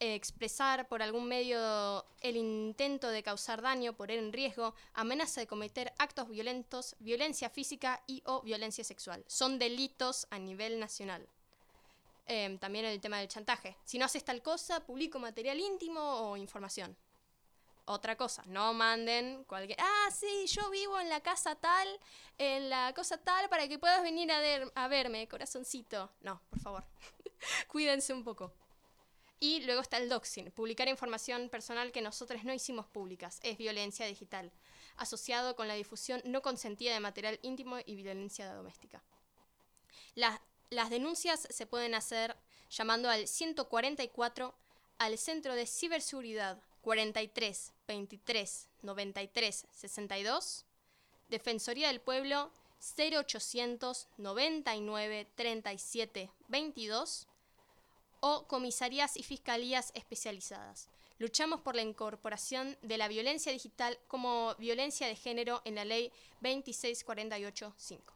[0.00, 5.46] Eh, expresar por algún medio el intento de causar daño, poner en riesgo, amenaza de
[5.46, 9.24] cometer actos violentos, violencia física y o violencia sexual.
[9.26, 11.26] Son delitos a nivel nacional.
[12.26, 13.76] Em, también el tema del chantaje.
[13.84, 16.96] Si no haces tal cosa, publico material íntimo o información.
[17.88, 19.78] otra cosa, no manden cualquier...
[19.80, 21.86] Ah, sí, yo vivo en la casa tal,
[22.36, 26.10] en la cosa tal, para que puedas venir a, ver- a verme, corazoncito.
[26.20, 26.84] No, por favor.
[27.68, 28.52] Cuídense un poco.
[29.38, 33.38] Y luego está el doxing, publicar información personal que nosotros no hicimos públicas.
[33.42, 34.50] Es violencia digital,
[34.96, 39.02] asociado con la difusión no consentida de material íntimo y violencia doméstica.
[40.14, 40.40] Las,
[40.88, 42.34] denuncias se pueden hacer
[42.70, 44.54] llamando al 144
[44.98, 50.64] al Centro de Ciberseguridad 43 23 93 62,
[51.28, 52.50] Defensoría del Pueblo
[52.96, 57.26] 0800 99 37 22
[58.28, 60.88] o comisarías y fiscalías especializadas.
[61.18, 66.10] Luchamos por la incorporación de la violencia digital como violencia de género en la ley
[66.40, 68.12] 26485.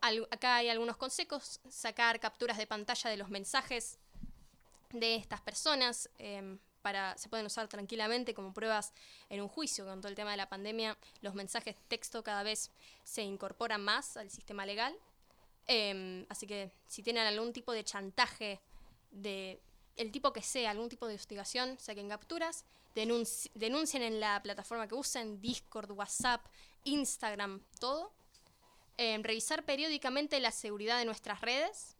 [0.00, 3.98] Al- acá hay algunos consejos, sacar capturas de pantalla de los mensajes
[4.92, 8.92] de estas personas, em, para, se pueden usar tranquilamente como pruebas
[9.28, 10.96] en un juicio con todo el tema de la pandemia.
[11.22, 12.70] Los mensajes de texto cada vez
[13.04, 14.94] se incorporan más al sistema legal.
[15.66, 18.60] Em, así que si tienen algún tipo de chantaje,
[19.12, 19.62] de
[19.96, 24.88] el tipo que sea, algún tipo de hostigación, saquen capturas, denunci- denuncien en la plataforma
[24.88, 26.44] que usen, Discord, WhatsApp,
[26.84, 28.12] Instagram, todo.
[28.96, 31.96] Em, revisar periódicamente la seguridad de nuestras redes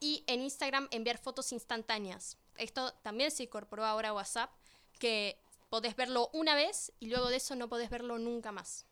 [0.00, 2.36] y en Instagram enviar fotos instantáneas.
[2.56, 4.50] Esto también se incorporó ahora a WhatsApp,
[4.98, 5.38] que
[5.70, 8.86] podés verlo una vez y luego de eso no podés verlo nunca más.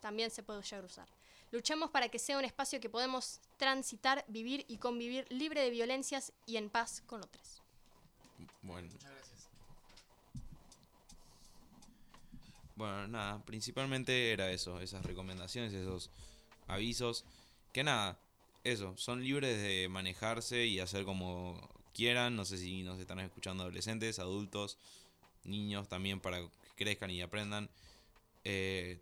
[0.00, 1.08] También se puede llegar a usar.
[1.52, 6.32] Luchamos para que sea un espacio que podemos transitar, vivir y convivir libre de violencias
[6.46, 7.62] y en paz con otros.
[8.62, 9.48] Bueno, Muchas gracias.
[12.76, 16.10] Bueno, nada, principalmente era eso, esas recomendaciones, esos
[16.66, 17.24] avisos.
[17.72, 18.18] Que nada,
[18.64, 22.36] eso, son libres de manejarse y hacer como quieran.
[22.36, 24.78] No sé si nos están escuchando adolescentes, adultos,
[25.44, 27.68] niños también para que crezcan y aprendan.
[28.44, 29.00] Eh,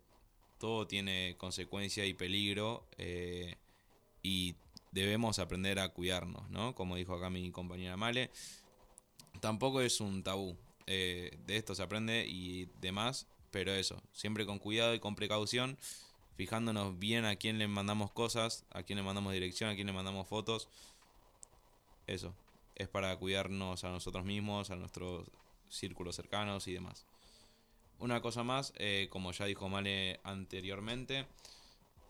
[0.59, 3.55] todo tiene consecuencia y peligro eh,
[4.21, 4.55] y
[4.91, 6.75] debemos aprender a cuidarnos, ¿no?
[6.75, 8.29] Como dijo acá mi compañera Male.
[9.39, 10.57] Tampoco es un tabú.
[10.87, 15.77] eh, de esto se aprende y demás, pero eso, siempre con cuidado y con precaución,
[16.35, 19.93] fijándonos bien a quién le mandamos cosas, a quién le mandamos dirección, a quién le
[19.93, 20.67] mandamos fotos.
[22.07, 22.33] Eso,
[22.75, 25.29] es para cuidarnos a nosotros mismos, a nuestros
[25.69, 27.05] círculos cercanos y demás.
[27.99, 31.27] Una cosa más, eh, como ya dijo Male anteriormente,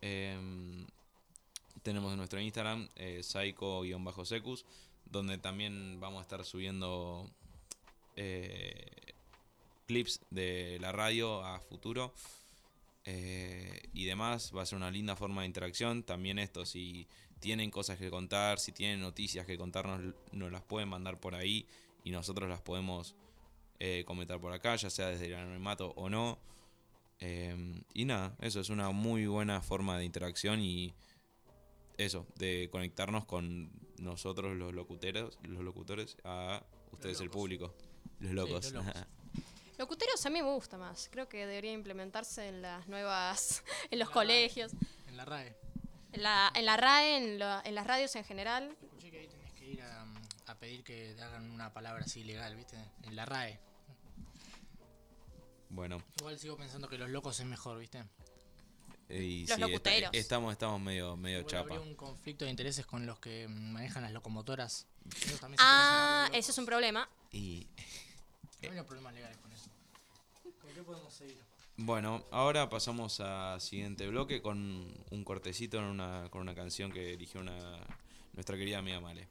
[0.01, 0.85] em,
[1.81, 4.65] tenemos nuestro Instagram, eh, psycho-secus,
[5.05, 7.29] donde también vamos a estar subiendo
[8.15, 9.13] eh,
[9.87, 12.13] clips de la radio a futuro
[13.05, 14.51] eh, y demás.
[14.55, 16.03] Va a ser una linda forma de interacción.
[16.03, 17.07] También esto, si
[17.39, 21.65] tienen cosas que contar, si tienen noticias que contarnos, nos las pueden mandar por ahí
[22.03, 23.15] y nosotros las podemos
[23.79, 26.39] eh, comentar por acá, ya sea desde el anonimato o no.
[27.21, 30.93] Eh, y nada, eso es una muy buena forma de interacción y
[31.97, 37.73] eso, de conectarnos con nosotros los locuteros, los locutores, a ustedes el público,
[38.19, 38.71] los locos.
[38.71, 39.05] los locos.
[39.77, 41.07] Locuteros a mí me gusta más.
[41.09, 44.71] Creo que debería implementarse en las nuevas, en los La- colegios,
[45.07, 45.55] En la RAE.
[46.11, 48.75] en la, en la RAE, en, lo- en las radios en general.
[48.81, 50.05] Escuché que ahí tenés que ir a,
[50.47, 52.77] a pedir que te hagan una palabra así legal, ¿viste?
[53.03, 53.57] En la RAE.
[55.69, 58.03] Bueno, Igual sigo pensando que los locos es mejor, ¿viste?
[59.09, 60.11] y Los sí, locuteros.
[60.13, 61.73] estamos, estamos medio, medio Igual chapa.
[61.75, 64.85] habría un conflicto de intereses con los que manejan las locomotoras.
[65.57, 67.09] Ah, eso es un problema.
[67.31, 67.65] Y
[68.61, 69.69] No hay problemas legales con eso.
[70.61, 71.37] ¿Con qué podemos seguir?
[71.77, 77.13] bueno, ahora pasamos a siguiente bloque con un cortecito en una, con una canción que
[77.13, 77.57] eligió una,
[78.33, 79.27] nuestra querida amiga Male.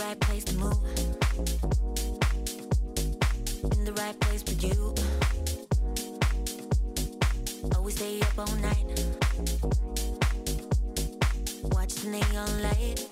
[0.00, 0.78] Right place to move.
[3.76, 4.94] In the right place for you.
[7.76, 8.86] Always stay up all night.
[11.72, 13.06] Watch the neon light.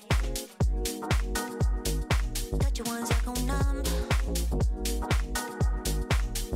[2.59, 3.83] Touch your one second numb.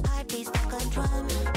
[0.06, 1.53] Heartbeat stuck on drum.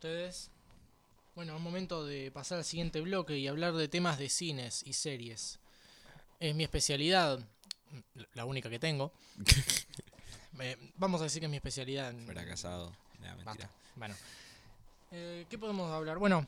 [0.00, 0.50] Ustedes.
[1.34, 4.94] Bueno, es momento de pasar al siguiente bloque y hablar de temas de cines y
[4.94, 5.58] series.
[6.38, 7.38] Es mi especialidad,
[8.32, 9.12] la única que tengo.
[10.62, 12.12] Eh, vamos a decir que es mi especialidad.
[12.26, 12.92] Fracasado.
[13.20, 13.70] Nah, mentira.
[13.96, 14.14] Bueno,
[15.10, 16.18] eh, ¿qué podemos hablar?
[16.18, 16.46] Bueno,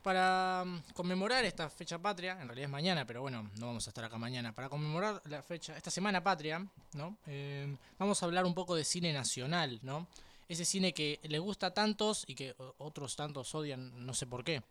[0.00, 3.90] para mm, conmemorar esta fecha patria, en realidad es mañana, pero bueno, no vamos a
[3.90, 4.54] estar acá mañana.
[4.54, 7.16] Para conmemorar la fecha, esta semana patria, ¿no?
[7.26, 10.06] Eh, vamos a hablar un poco de cine nacional, ¿no?
[10.52, 14.44] Ese cine que le gusta a tantos y que otros tantos odian, no sé por
[14.44, 14.62] qué.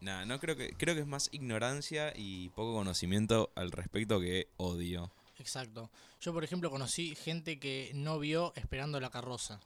[0.00, 4.46] Nah, no creo que creo que es más ignorancia y poco conocimiento al respecto que
[4.58, 5.10] odio.
[5.40, 5.90] Exacto.
[6.20, 9.58] Yo, por ejemplo, conocí gente que no vio Esperando la carroza.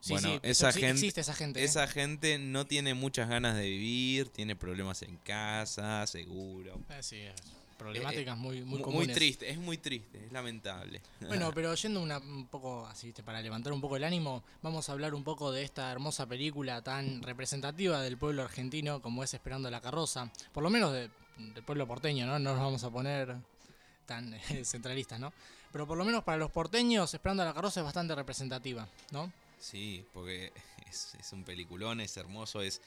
[0.00, 1.60] Sí, bueno, sí, esa gente, existe esa gente.
[1.60, 1.64] ¿eh?
[1.64, 6.80] esa gente no tiene muchas ganas de vivir, tiene problemas en casa, seguro.
[6.88, 9.16] Eh, sí, es problemáticas muy, muy Mu- comunes.
[9.16, 11.00] triste, es muy triste, es lamentable.
[11.28, 13.22] Bueno, pero yendo una, un poco así, ¿viste?
[13.22, 16.82] para levantar un poco el ánimo, vamos a hablar un poco de esta hermosa película
[16.82, 20.30] tan representativa del pueblo argentino como es Esperando la carroza.
[20.52, 22.38] Por lo menos de- del pueblo porteño, ¿no?
[22.38, 23.34] No nos vamos a poner
[24.06, 25.32] tan eh, centralistas, ¿no?
[25.72, 29.32] Pero por lo menos para los porteños, Esperando la carroza es bastante representativa, ¿no?
[29.58, 30.52] Sí, porque
[30.90, 32.80] es, es un peliculón, es hermoso, es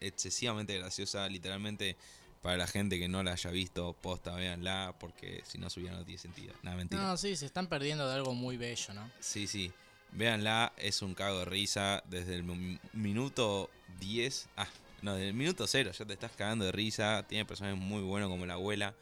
[0.00, 1.96] excesivamente graciosa, literalmente
[2.42, 6.04] para la gente que no la haya visto, posta, véanla, porque si no subiera no
[6.04, 6.54] tiene sentido.
[6.62, 7.02] Nada, mentira.
[7.02, 9.10] No, sí, se están perdiendo de algo muy bello, ¿no?
[9.20, 9.72] Sí, sí.
[10.12, 14.48] Véanla, es un cago de risa desde el mi- minuto 10.
[14.56, 14.66] Ah,
[15.02, 17.24] no, desde el minuto 0 ya te estás cagando de risa.
[17.28, 18.94] Tiene personajes muy buenos como la abuela.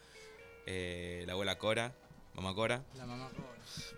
[0.71, 1.95] eh, la abuela Cora,
[2.35, 2.83] mamá Cora.
[2.95, 3.31] La mamá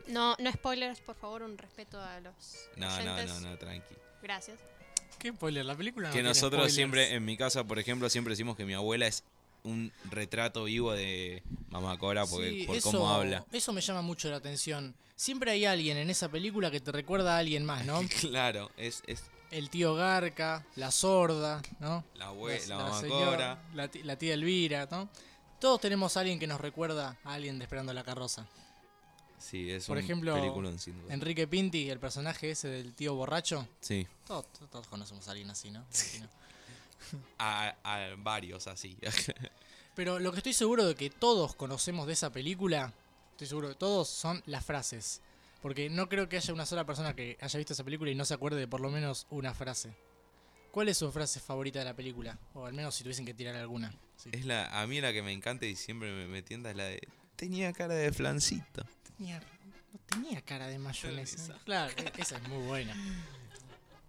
[0.07, 2.33] No, no spoilers, por favor, un respeto a los
[2.77, 3.41] No, no, oyentes.
[3.41, 3.95] no, no, tranqui.
[4.21, 4.57] Gracias.
[5.19, 5.65] ¿Qué spoiler?
[5.65, 6.73] La película no que tiene nosotros spoilers.
[6.75, 9.23] siempre, en mi casa, por ejemplo, siempre decimos que mi abuela es
[9.63, 13.45] un retrato vivo de mamá Cora porque, Sí, por eso, cómo habla.
[13.51, 14.95] Eso me llama mucho la atención.
[15.15, 18.01] Siempre hay alguien en esa película que te recuerda a alguien más, ¿no?
[18.21, 22.03] Claro, es, es El tío Garca, la sorda, ¿no?
[22.15, 23.91] la abuela, la, La- la mamá señora, Cora.
[24.03, 25.09] La, tía Elvira, ¿no?
[25.59, 28.47] Todos tenemos a alguien que nos recuerda a alguien de Esperando la carroza.
[29.37, 31.13] Sí, es Por un ejemplo, peliculón, sin duda.
[31.13, 33.67] Enrique Pinti, el personaje ese del tío borracho.
[33.79, 35.83] Sí, Todos, todos conocemos a alguien así, ¿no?
[35.93, 36.29] Imagino.
[37.37, 38.97] A, a varios así.
[39.95, 42.93] Pero lo que estoy seguro de que todos conocemos de esa película,
[43.31, 45.21] estoy seguro de todos, son las frases.
[45.61, 48.25] Porque no creo que haya una sola persona que haya visto esa película y no
[48.25, 49.93] se acuerde de por lo menos una frase.
[50.71, 52.39] ¿Cuál es su frase favorita de la película?
[52.53, 53.93] O al menos si tuviesen que tirar alguna.
[54.15, 54.29] Sí.
[54.31, 56.85] Es la, a mí la que me encanta y siempre me, me tienta es la
[56.85, 57.01] de.
[57.35, 58.85] Tenía cara de flancito.
[59.17, 59.39] Tenía,
[59.91, 61.35] no tenía cara de mayonesa.
[61.35, 61.59] Esa.
[61.65, 62.95] Claro, e- esa es muy buena.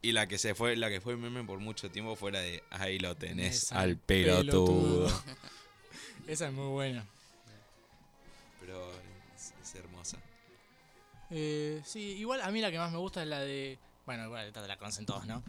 [0.02, 2.98] Y la que se fue, la que fue meme por mucho tiempo fuera de ahí
[2.98, 5.06] lo tenés Esa, al pelotudo.
[6.26, 7.06] esa es muy buena.
[8.60, 8.90] Pero
[9.36, 10.18] es, es hermosa.
[11.30, 13.78] Eh, sí, igual a mí la que más me gusta es la de.
[14.04, 15.42] Bueno, igual esta te la conocen todos, ¿no?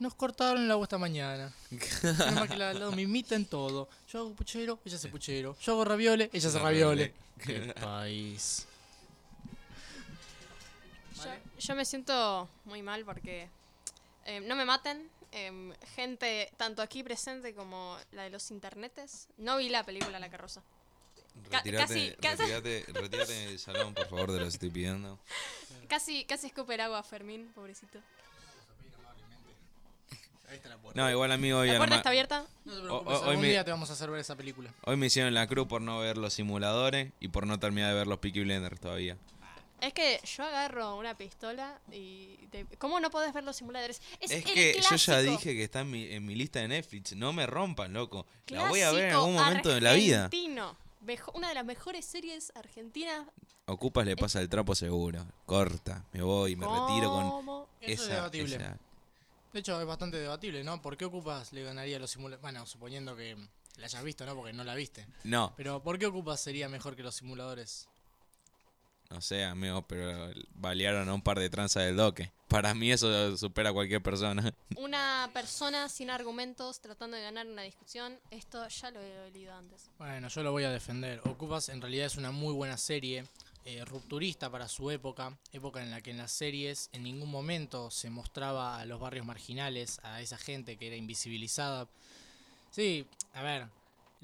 [0.00, 1.52] Nos cortaron el agua esta mañana.
[2.02, 3.88] Nada más que la me en todo.
[4.12, 5.56] Yo hago puchero, ella hace puchero.
[5.60, 7.14] Yo hago raviole, ella hace raviole.
[7.38, 8.66] Qué país.
[11.14, 13.48] Yo, yo me siento muy mal porque
[14.26, 15.08] eh, no me maten.
[15.32, 19.28] em, gente tanto aquí presente como la de los internetes.
[19.36, 20.62] No vi la película La Carroza.
[21.50, 25.18] Ca- Retirate, casi- casi- retirate, retirate del salón, por favor, te lo estoy pidiendo.
[25.88, 27.98] Casi, casi escupe el agua Fermín, pobrecito.
[30.48, 31.00] Ahí está la puerta.
[31.00, 32.44] No, igual amigo, hoy, ¿La puerta está abierta?
[32.64, 34.70] No te preocupes, o- hoy algún me- día te vamos a hacer ver esa película.
[34.84, 37.94] hoy me hicieron la cruz por no ver los simuladores y por no terminar de
[37.98, 39.16] ver los Peaky Blinders todavía.
[39.86, 42.36] Es que yo agarro una pistola y...
[42.50, 44.00] te- ¿Cómo no podés ver los simuladores?
[44.20, 46.68] Es, Es el que yo ya dije que está en mi, en mi lista de
[46.68, 47.14] Netflix.
[47.14, 48.26] No me rompan, loco.
[48.48, 50.24] La voy a ver en algún momento de la vida.
[50.26, 50.76] argentino.
[51.04, 53.26] Mejo- una de las mejores series argentinas.
[53.66, 55.24] Ocupas le pasa el trapo seguro.
[55.44, 57.68] Corta, me voy, me retiro con ¿Cómo?
[57.80, 58.56] Eso es debatible.
[58.56, 58.78] esa-
[59.52, 60.80] De hecho, es bastante debatible, ¿no?
[60.80, 62.40] ¿Por qué Ocupas le ganaría a los simuladores?
[62.42, 63.36] Bueno, suponiendo que
[63.76, 64.34] la hayas visto, ¿no?
[64.34, 65.06] Porque no la viste.
[65.24, 67.86] No, Pero ¿por qué Ocupas sería mejor que los simuladores?
[69.10, 72.32] No sé, amigo, pero balearon a un par de tranzas del doque.
[72.48, 74.54] Para mí eso supera a cualquier persona.
[74.76, 78.18] Una persona sin argumentos tratando de ganar una discusión.
[78.30, 79.90] Esto ya lo he leído antes.
[79.98, 81.20] Bueno, yo lo voy a defender.
[81.24, 83.24] Ocupas en realidad es una muy buena serie,
[83.64, 87.90] eh, rupturista para su época, época en la que en las series en ningún momento
[87.90, 91.88] se mostraba a los barrios marginales, a esa gente que era invisibilizada.
[92.70, 93.68] Sí, a ver,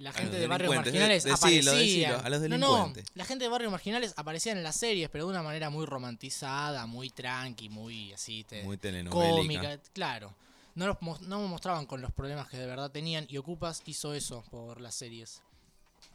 [0.00, 2.08] la gente de barrios marginales de- decilo, aparecía.
[2.12, 5.24] decilo, a los No, no, la gente de barrios marginales aparecía en las series, pero
[5.26, 8.78] de una manera muy romantizada, muy tranqui, muy así, te- Muy
[9.08, 10.34] cómica, claro.
[10.74, 14.42] No, los no mostraban con los problemas que de verdad tenían y Ocupas hizo eso
[14.50, 15.42] por las series.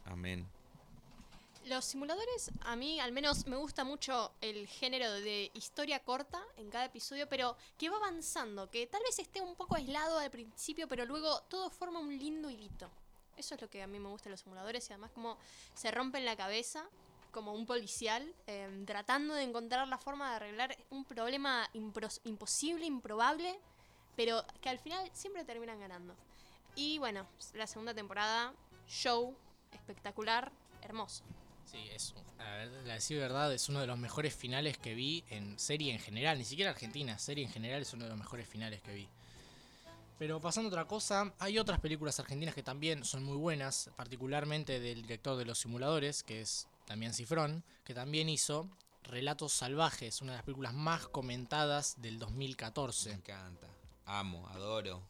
[0.04, 0.48] Amén.
[1.66, 6.70] Los simuladores, a mí al menos me gusta mucho el género de historia corta en
[6.70, 10.86] cada episodio, pero que va avanzando, que tal vez esté un poco aislado al principio,
[10.88, 12.88] pero luego todo forma un lindo hilito.
[13.36, 15.36] Eso es lo que a mí me gusta de los simuladores y además como
[15.74, 16.88] se rompen la cabeza
[17.36, 21.68] como un policial eh, tratando de encontrar la forma de arreglar un problema
[22.24, 23.58] imposible, improbable,
[24.16, 26.16] pero que al final siempre terminan ganando.
[26.76, 28.54] Y bueno, la segunda temporada,
[28.88, 29.36] show,
[29.70, 31.24] espectacular, hermoso.
[31.66, 35.22] Sí, es, a ver, la decir verdad, es uno de los mejores finales que vi
[35.28, 38.48] en serie en general, ni siquiera Argentina, serie en general es uno de los mejores
[38.48, 39.08] finales que vi.
[40.18, 44.80] Pero pasando a otra cosa, hay otras películas argentinas que también son muy buenas, particularmente
[44.80, 48.68] del director de Los Simuladores, que es Damián Cifrón, que también hizo
[49.02, 53.12] Relatos Salvajes, una de las películas más comentadas del Me 2014.
[53.12, 53.68] encanta.
[54.06, 55.02] Amo, adoro.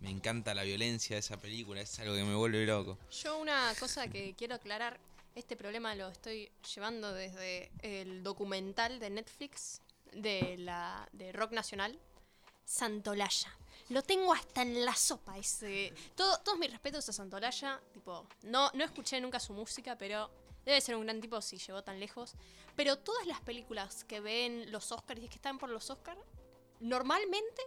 [0.00, 2.98] Me encanta la violencia de esa película, es algo que me vuelve loco.
[3.10, 4.98] Yo una cosa que quiero aclarar,
[5.34, 9.80] este problema lo estoy llevando desde el documental de Netflix
[10.12, 11.98] de la de rock nacional,
[12.64, 13.56] Santolaya.
[13.88, 15.92] Lo tengo hasta en la sopa ese.
[16.14, 20.30] Todo, todos mis respetos a Santolaya, tipo, no, no escuché nunca su música, pero
[20.64, 22.34] debe ser un gran tipo si llegó tan lejos.
[22.76, 26.20] Pero todas las películas que ven los Oscars y que están por los Oscars,
[26.80, 27.62] normalmente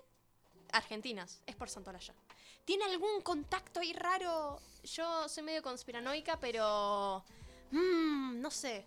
[0.72, 2.16] argentinas, es por Santolaya.
[2.64, 4.60] ¿Tiene algún contacto ahí raro?
[4.84, 7.24] Yo soy medio conspiranoica, pero...
[7.72, 8.86] mm, no sé.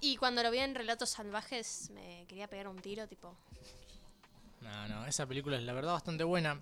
[0.00, 3.36] Y cuando lo vi en Relatos Salvajes me quería pegar un tiro, tipo...
[4.62, 6.60] No, no, esa película es la verdad bastante buena.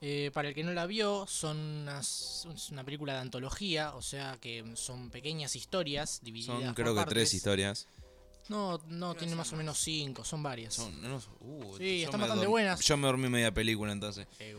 [0.00, 4.02] Eh, para el que no la vio, son unas- es una película de antología, o
[4.02, 7.14] sea que son pequeñas historias divididas Son por creo que partes.
[7.14, 7.86] tres historias.
[8.48, 10.74] No, no, tiene más o menos cinco, son varias.
[10.74, 12.80] Son, no, uh, Sí, yo están bastante buenas.
[12.80, 14.26] Yo me dormí media película entonces.
[14.40, 14.56] Eh.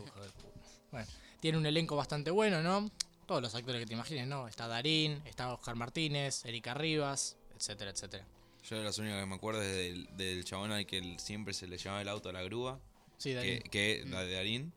[0.90, 1.06] Bueno,
[1.40, 2.90] tiene un elenco bastante bueno, ¿no?
[3.26, 4.48] Todos los actores que te imagines, ¿no?
[4.48, 8.24] Está Darín, está Oscar Martínez, Erika Rivas, etcétera, etcétera.
[8.68, 11.52] Yo de las únicas que me acuerdo es del, del chabón al que el- siempre
[11.54, 12.78] se le llamaba el auto a la grúa.
[13.18, 13.62] Sí, que, Darín.
[13.70, 14.72] que la de Darín.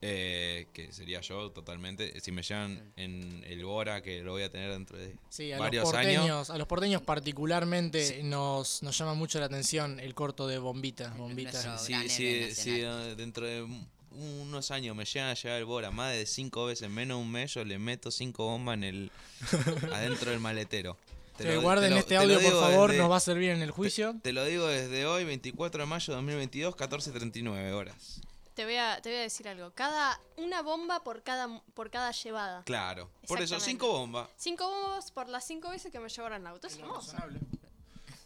[0.00, 2.20] eh, que sería yo totalmente.
[2.20, 5.58] Si me llevan en el Bora, que lo voy a tener dentro de Sí, a
[5.58, 6.50] varios los porteños, años.
[6.50, 11.12] a los porteños particularmente nos, nos llama mucho la atención el corto de Bombita.
[11.16, 11.78] Bombita.
[11.78, 12.80] Sí, sí, sí,
[13.16, 16.84] dentro de un- unos años me llegan a llevar el Bora más de cinco veces,
[16.86, 19.10] en menos de un mes, yo le meto cinco bombas en el
[19.92, 20.96] adentro del maletero.
[21.38, 23.50] Te Que lo- guarden te lo- este audio, por favor, desde- nos va a servir
[23.50, 24.16] en el juicio.
[24.22, 28.20] Te lo digo desde hoy, 24 de mayo de 2022, 14.39 horas.
[28.54, 29.70] Te voy a, te voy a decir algo.
[29.72, 30.20] Cada...
[30.36, 32.64] Una bomba por cada, por cada llevada.
[32.64, 33.08] Claro.
[33.28, 34.28] Por eso, cinco bombas.
[34.36, 36.66] Cinco bombas por las cinco veces que me llevaron el auto.
[36.66, 37.12] Es Es hermoso.
[37.12, 37.38] razonable.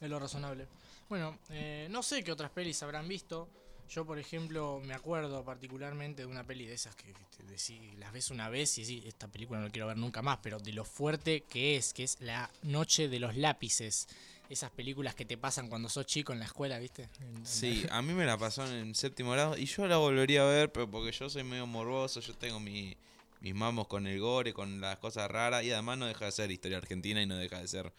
[0.01, 0.67] Es lo razonable.
[1.11, 3.47] Bueno, eh, no sé qué otras pelis habrán visto.
[3.95, 7.95] Yo, por ejemplo, me acuerdo particularmente de una peli de esas que, que te decí-
[7.99, 10.59] las ves una vez y decís, esta película no la quiero ver nunca más, pero
[10.59, 14.09] de lo fuerte que es, que es La Noche de los Lápices.
[14.49, 17.09] Esas películas que te pasan cuando sos chico en la escuela, ¿viste?
[17.45, 20.73] Sí, a mí me la pasó en séptimo grado y yo la volvería a ver,
[20.73, 22.97] pero porque yo soy medio morboso, yo tengo mi-
[23.41, 26.51] mis mamos con el gore, con las cosas raras y además no deja de ser
[26.51, 27.93] historia argentina y no deja de ser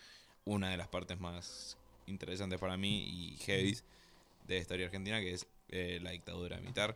[0.46, 1.78] una de las partes más
[2.08, 3.78] interesantes para mí y heavy
[4.48, 6.95] de historia argentina, que es eh, la dictadura militar,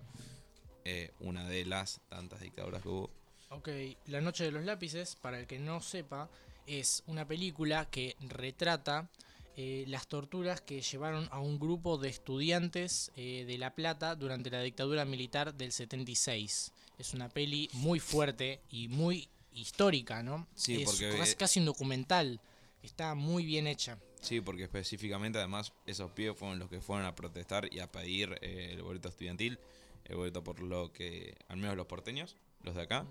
[0.85, 3.09] eh, una de las tantas dictaduras que hubo.
[3.49, 3.69] Ok,
[4.07, 6.29] La Noche de los Lápices, para el que no sepa,
[6.65, 9.09] es una película que retrata
[9.55, 14.49] eh, las torturas que llevaron a un grupo de estudiantes eh, de La Plata durante
[14.51, 16.71] la dictadura militar del 76.
[16.99, 20.47] Es una peli muy fuerte y muy histórica, ¿no?
[20.55, 22.39] Sí, es porque- casi, casi un documental.
[22.83, 23.97] Está muy bien hecha.
[24.27, 28.37] Sí, porque específicamente además esos pibes fueron los que fueron a protestar y a pedir
[28.41, 29.57] eh, el boleto estudiantil,
[30.03, 33.05] el boleto por lo que, al menos los porteños, los de acá,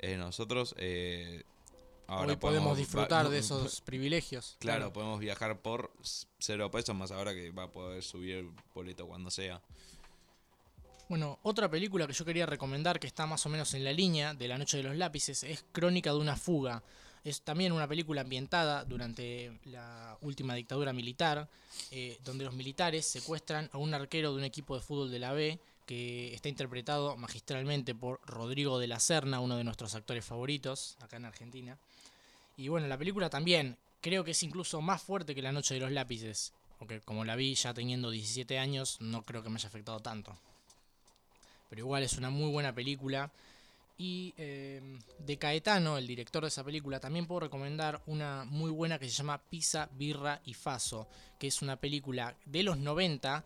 [0.00, 1.44] eh, nosotros eh,
[2.08, 4.56] ahora Hoy podemos disfrutar de esos privilegios.
[4.58, 5.92] Claro, podemos viajar por
[6.40, 9.62] cero pesos más ahora que va a poder subir el boleto cuando sea.
[11.08, 14.34] Bueno, otra película que yo quería recomendar que está más o menos en la línea
[14.34, 16.82] de La Noche de los Lápices es Crónica de una fuga.
[17.26, 21.48] Es también una película ambientada durante la última dictadura militar,
[21.90, 25.32] eh, donde los militares secuestran a un arquero de un equipo de fútbol de la
[25.32, 30.96] B, que está interpretado magistralmente por Rodrigo de la Serna, uno de nuestros actores favoritos
[31.00, 31.76] acá en Argentina.
[32.56, 35.80] Y bueno, la película también creo que es incluso más fuerte que La Noche de
[35.80, 39.66] los Lápices, aunque como la vi ya teniendo 17 años, no creo que me haya
[39.66, 40.38] afectado tanto
[41.68, 43.30] pero igual es una muy buena película.
[43.98, 48.98] Y eh, de Caetano, el director de esa película, también puedo recomendar una muy buena
[48.98, 53.44] que se llama Pizza, Birra y Faso, que es una película de los 90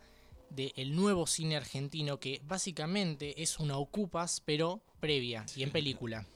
[0.51, 6.27] del nuevo cine argentino que básicamente es una ocupas pero previa y en película.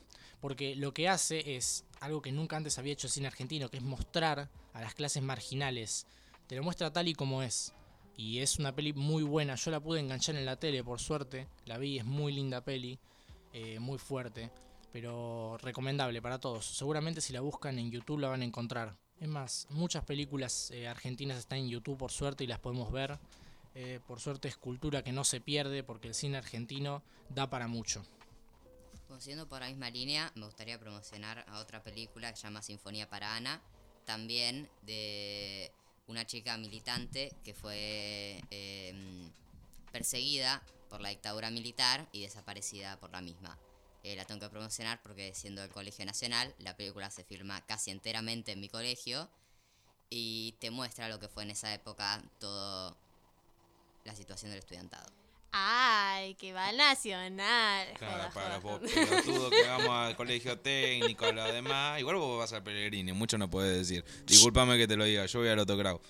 [0.41, 3.79] Porque lo que hace es algo que nunca antes había hecho el cine argentino, que
[3.79, 6.07] es mostrar a las clases marginales.
[6.47, 7.73] Te lo muestra tal y como es.
[8.17, 9.55] Y es una peli muy buena.
[9.55, 11.49] Yo la pude enganchar en la tele, por suerte.
[11.65, 12.99] La vi, es muy linda peli.
[13.55, 14.51] Eh, muy fuerte.
[14.93, 16.67] Pero recomendable para todos.
[16.67, 18.97] Seguramente si la buscan en YouTube la van a encontrar.
[19.21, 23.19] Es más, muchas películas eh, argentinas están en YouTube por suerte y las podemos ver.
[23.77, 27.69] Eh, por suerte es cultura que no se pierde porque el cine argentino da para
[27.69, 28.05] mucho.
[29.19, 33.09] Siguiendo por la misma línea, me gustaría promocionar a otra película que se llama Sinfonía
[33.09, 33.63] para Ana,
[34.05, 35.71] también de
[36.09, 38.43] una chica militante que fue
[39.93, 40.61] perseguida
[40.95, 43.59] por la dictadura militar y desaparecida por la misma.
[44.05, 47.91] Eh, la tengo que promocionar porque siendo del Colegio Nacional, la película se filma casi
[47.91, 49.29] enteramente en mi colegio
[50.09, 52.97] y te muestra lo que fue en esa época todo
[54.05, 55.11] la situación del estudiantado.
[55.51, 57.89] Ay, que va al nacional.
[57.99, 58.79] Claro, Joda, para joda.
[58.79, 61.99] vos, pelotudo, que vamos al colegio técnico, a lo demás.
[61.99, 64.05] Igual vos vas al Pellegrini, mucho no puedes decir.
[64.27, 66.01] Discúlpame que te lo diga, yo voy al otro grado.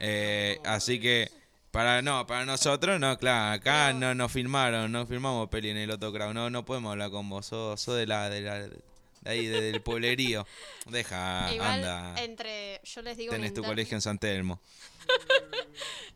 [0.00, 1.30] Eh, así que,
[1.74, 5.90] para no, para nosotros, no, claro, acá no nos filmaron, no filmamos peli en el
[5.90, 8.80] otro grado, no, no podemos hablar con vos, sos, sos de la, de la, de
[9.26, 10.46] ahí, de- del pueblerío.
[10.86, 12.80] Deja, Igual, anda, entre.
[12.84, 13.32] Yo les digo.
[13.32, 14.60] tenés tu colegio en San Telmo.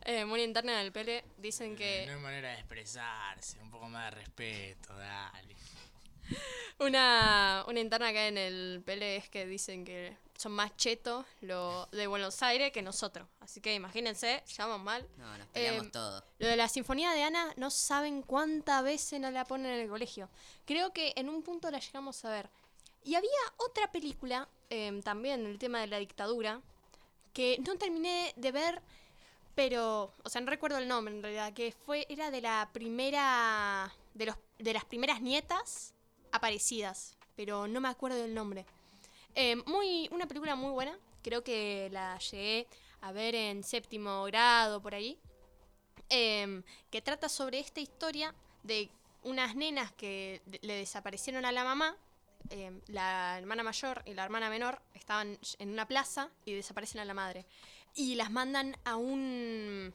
[0.05, 1.23] Eh, muy interna del Pele.
[1.37, 2.09] Dicen No que.
[2.09, 5.55] hay manera de expresarse, un poco más de respeto, dale.
[6.79, 11.87] Una, una interna acá en el Pele es que dicen que son más chetos lo
[11.87, 13.27] de Buenos Aires que nosotros.
[13.41, 15.09] Así que imagínense, llamamos mal.
[15.17, 16.25] No, nos peleamos Eh, todo.
[16.39, 19.89] Lo de la Sinfonía de Ana, no saben cuántas veces nos la ponen en el
[19.89, 20.31] colegio.
[20.65, 22.49] Creo que en un punto la llegamos a ver.
[23.03, 26.61] Y había otra película, eh, también el tema de la dictadura,
[27.33, 28.81] que no terminé de ver,
[29.57, 33.93] pero, o sea, no recuerdo el nombre en realidad, que fue, era de la primera,
[34.15, 35.95] de, los, de las primeras nietas
[36.31, 38.65] aparecidas, pero no me acuerdo del nombre.
[39.35, 42.67] Eh, muy, una película muy buena, creo que la llegué
[43.01, 45.19] a ver en séptimo grado, por ahí
[46.09, 48.91] em, que trata sobre esta historia de
[49.23, 51.97] unas nenas que le desaparecieron a la mamá.
[52.51, 57.05] em, la hermana mayor y la hermana menor estaban en una plaza y desaparecen a
[57.05, 57.45] la madre.
[57.95, 59.93] Y las mandan a un,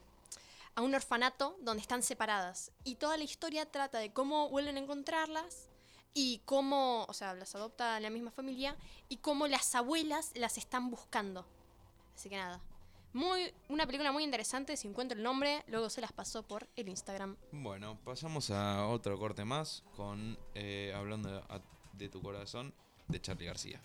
[0.74, 2.70] a un orfanato donde están separadas.
[2.84, 5.70] Y toda la historia trata de cómo vuelven a encontrarlas
[6.14, 8.76] y cómo, o sea, las adopta la misma familia
[9.08, 11.44] y cómo las abuelas las están buscando.
[12.14, 12.60] Así que nada.
[13.12, 16.88] Muy, una película muy interesante, si encuentro el nombre, luego se las paso por el
[16.88, 17.36] Instagram.
[17.52, 21.42] Bueno, pasamos a otro corte más con eh, hablando de,
[21.92, 22.74] de tu corazón
[23.08, 23.80] de Charlie García.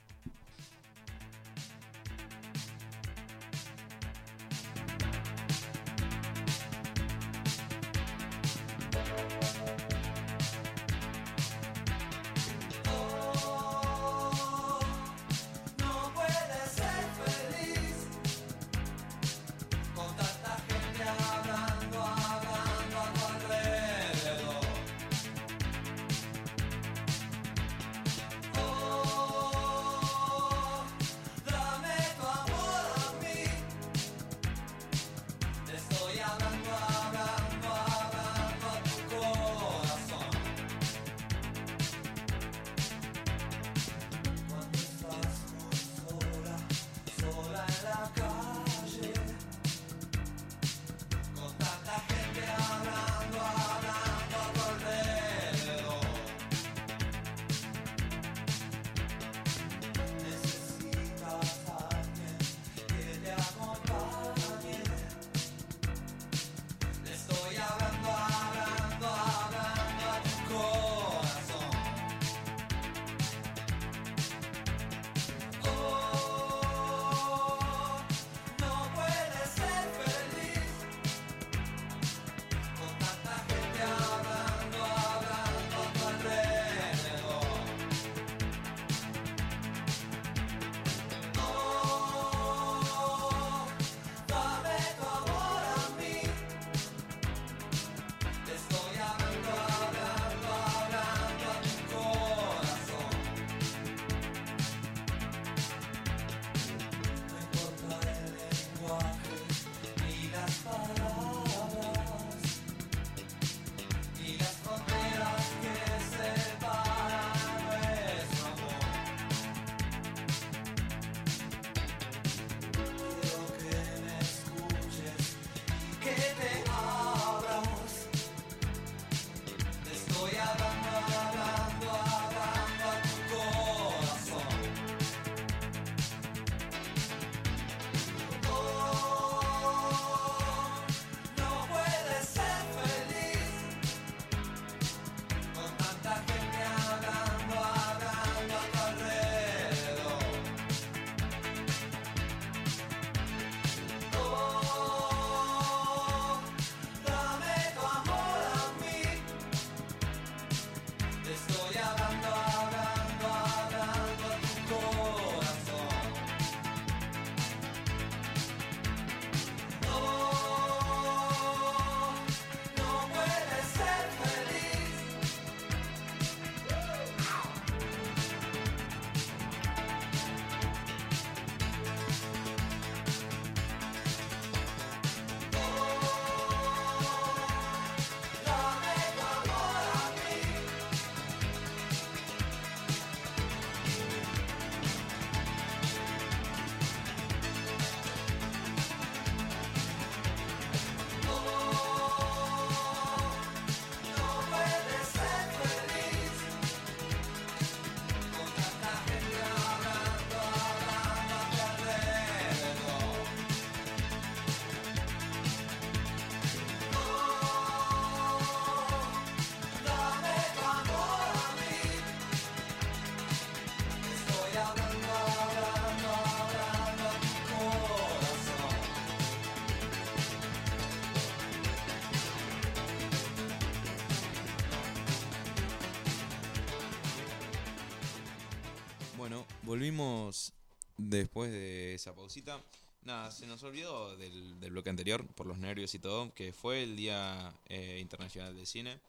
[239.69, 240.51] Volvimos
[240.97, 242.59] después de esa pausita.
[243.03, 246.81] Nada, se nos olvidó del, del bloque anterior, por los nervios y todo, que fue
[246.81, 248.99] el Día eh, Internacional del Cine.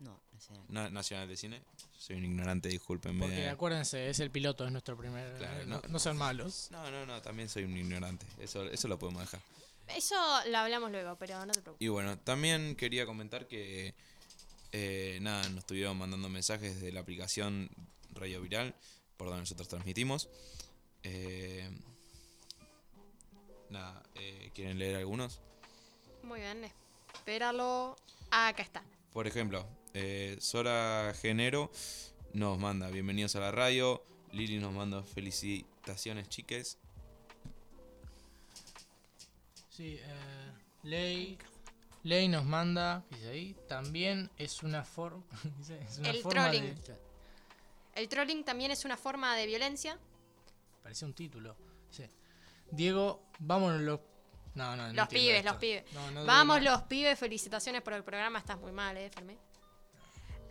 [0.00, 0.64] No, nacional.
[0.68, 1.62] Na- Nacional de Cine.
[1.98, 3.20] Soy un ignorante, discúlpenme.
[3.24, 5.38] Porque acuérdense, es el piloto, es nuestro primer.
[5.38, 5.88] Claro, eh, no, no.
[5.88, 6.68] no sean malos.
[6.70, 8.26] No, no, no, también soy un ignorante.
[8.38, 9.40] Eso, eso lo podemos dejar.
[9.88, 10.14] Eso
[10.50, 11.84] lo hablamos luego, pero no te preocupes.
[11.84, 13.94] Y bueno, también quería comentar que
[14.72, 17.70] eh, nada, nos estuvieron mandando mensajes de la aplicación
[18.12, 18.74] Radio Viral,
[19.16, 20.28] por donde nosotros transmitimos.
[21.02, 21.68] Eh,
[23.70, 25.40] nada, eh, ¿quieren leer algunos?
[26.22, 26.70] Muy bien,
[27.12, 27.96] espéralo.
[28.30, 28.82] Ah, acá está.
[29.12, 31.70] Por ejemplo, eh, Sora Genero
[32.32, 34.02] nos manda bienvenidos a la radio.
[34.32, 36.78] Lili nos manda felicitaciones, chiques.
[39.70, 40.52] Sí, eh,
[40.82, 41.38] Ley.
[42.02, 43.56] Ley nos manda, ¿qué dice ahí?
[43.68, 45.22] También es una forma.
[45.88, 46.74] es una El forma trolling.
[46.74, 46.96] de.
[47.94, 49.98] El trolling también es una forma de violencia.
[50.82, 51.56] Parecía un título.
[51.90, 52.04] Sí.
[52.70, 54.00] Diego, vámonos los.
[54.54, 55.50] No, no, no Los pibes, esto.
[55.50, 55.84] los pibes.
[55.92, 59.38] No, no Vamos los pibes, felicitaciones por el programa, estás muy mal, eh, Fermín.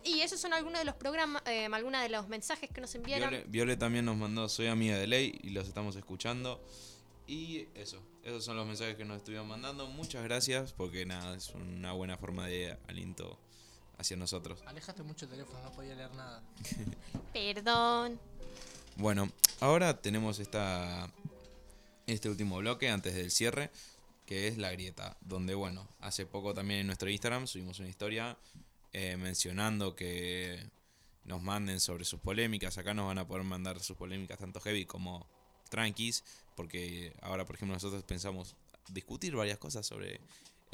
[0.04, 3.30] Y esos son algunos de los programas, eh, algunos de los mensajes que nos enviaron.
[3.30, 6.62] Viole, Viole también nos mandó soy amiga de Ley y los estamos escuchando.
[7.26, 9.86] Y eso, esos son los mensajes que nos estuvieron mandando.
[9.86, 13.38] Muchas gracias porque nada, es una buena forma de aliento
[13.98, 14.62] hacia nosotros.
[14.66, 16.42] Alejaste mucho el teléfono, no podía leer nada.
[17.32, 18.18] Perdón.
[18.96, 19.30] Bueno,
[19.60, 21.10] ahora tenemos esta
[22.06, 23.70] este último bloque antes del cierre,
[24.26, 28.36] que es la grieta, donde bueno, hace poco también en nuestro Instagram subimos una historia
[28.92, 30.70] eh, mencionando que
[31.24, 32.78] nos manden sobre sus polémicas.
[32.78, 35.26] Acá nos van a poder mandar sus polémicas tanto heavy como
[35.70, 36.24] tranquis,
[36.54, 38.54] porque ahora por ejemplo nosotros pensamos
[38.90, 40.20] discutir varias cosas sobre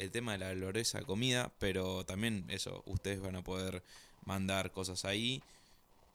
[0.01, 3.83] el tema de la gloriosa comida, pero también eso, ustedes van a poder
[4.25, 5.41] mandar cosas ahí.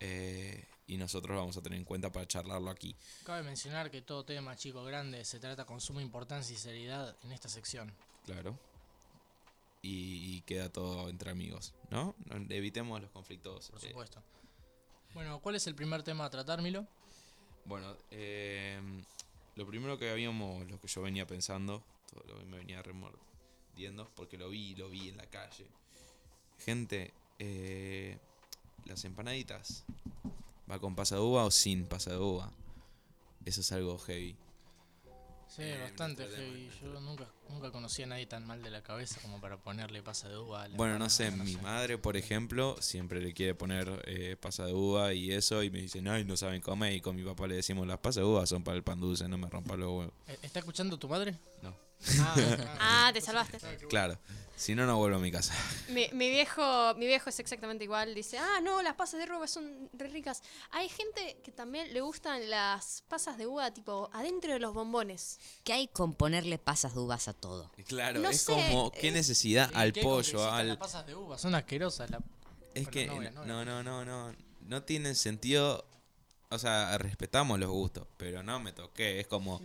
[0.01, 2.95] eh, y nosotros vamos a tener en cuenta para charlarlo aquí.
[3.25, 7.33] Cabe mencionar que todo tema chico grande se trata con suma importancia y seriedad en
[7.33, 7.93] esta sección.
[8.25, 8.57] Claro.
[9.83, 12.15] Y, y queda todo entre amigos, ¿no?
[12.51, 13.71] Evitemos los conflictos.
[13.71, 14.23] Por eh, supuesto.
[15.15, 16.87] Bueno, ¿cuál es el primer tema a tratar, Milo?
[17.65, 18.81] bueno, eh,
[19.57, 22.81] lo primero que habíamos, lo que yo venía pensando, todo lo que me venía
[23.77, 25.67] remordiendo, porque lo vi, lo vi en la calle.
[26.65, 28.19] Gente, eh,
[28.87, 29.85] las empanaditas,
[30.71, 32.51] ¿va con pasa de uva o sin pasa de uva?
[33.45, 34.35] Eso es algo heavy.
[35.49, 36.71] Sí, Eh, bastante heavy.
[36.83, 40.29] Yo nunca, nunca conocí a nadie tan mal de la cabeza como para ponerle pasa
[40.29, 44.03] de uva a la Bueno, no sé, mi madre, por ejemplo, siempre le quiere poner
[44.07, 47.15] eh, pasa de uva y eso, y me dicen, ay, no saben comer, y con
[47.15, 49.49] mi papá le decimos, las pasas de uva son para el pan dulce, no me
[49.49, 50.13] rompa los huevos.
[50.27, 51.37] Eh, ¿Está escuchando tu madre?
[51.63, 51.86] No.
[52.21, 52.37] Ah,
[52.79, 53.59] Ah, te salvaste.
[53.89, 54.19] Claro,
[54.57, 55.55] si no, no vuelvo a mi casa.
[55.89, 58.15] Mi, mi viejo mi viejo es exactamente igual.
[58.15, 60.43] Dice, ah, no, las pasas de uva son re ricas.
[60.71, 65.39] Hay gente que también le gustan las pasas de uva, tipo, adentro de los bombones.
[65.65, 67.71] ¿Qué hay con ponerle pasas de uvas a todo?
[67.87, 71.15] Claro, No es sé, como, ¿qué eh, necesidad ¿Y al qué pollo, Las pasas de
[71.15, 72.11] uva son asquerosas.
[72.11, 72.21] la-
[72.75, 75.85] Es que, no no no, no, no, no, no tiene sentido,
[76.51, 79.61] o sea, respetamos los gustos, pero no me toqué, es como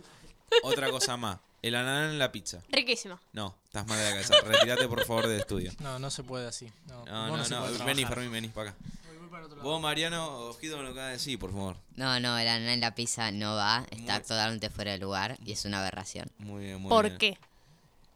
[0.62, 1.38] otra cosa más.
[1.62, 2.60] El ananá en la pizza.
[2.70, 3.20] Riquísimo.
[3.32, 4.34] No, estás mal de la cabeza.
[4.44, 5.72] Retírate por favor del estudio.
[5.78, 6.70] No, no se puede así.
[6.88, 7.66] No, No, vos no, no.
[7.66, 8.04] puede Vení.
[8.04, 8.78] Fermín, vení para acá.
[9.06, 9.68] Voy- voy para otro lado.
[9.70, 11.76] Vos, Mariano, ojito con lo que vas a decir, por favor.
[11.94, 15.38] No, no, el ananá en la pizza no va, está Muy- totalmente fuera de lugar
[15.44, 16.28] y es una aberración.
[16.38, 17.18] Muy bien, muy ¿Por bien.
[17.18, 17.38] qué?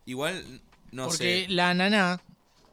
[0.06, 1.52] Igual, no Porque sé.
[1.52, 2.20] la ananá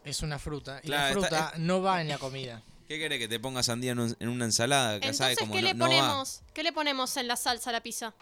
[0.06, 2.64] es una fruta y Claro, la está- fruta no va en la comida.
[2.88, 5.00] ¿Qué querés que te pongas sandía en, un- en una ensalada?
[5.00, 5.88] Que sabe Entonces, como ¿qué no, le no va.
[6.10, 6.42] ponemos?
[6.54, 8.14] ¿Qué le ponemos en la salsa a la pizza?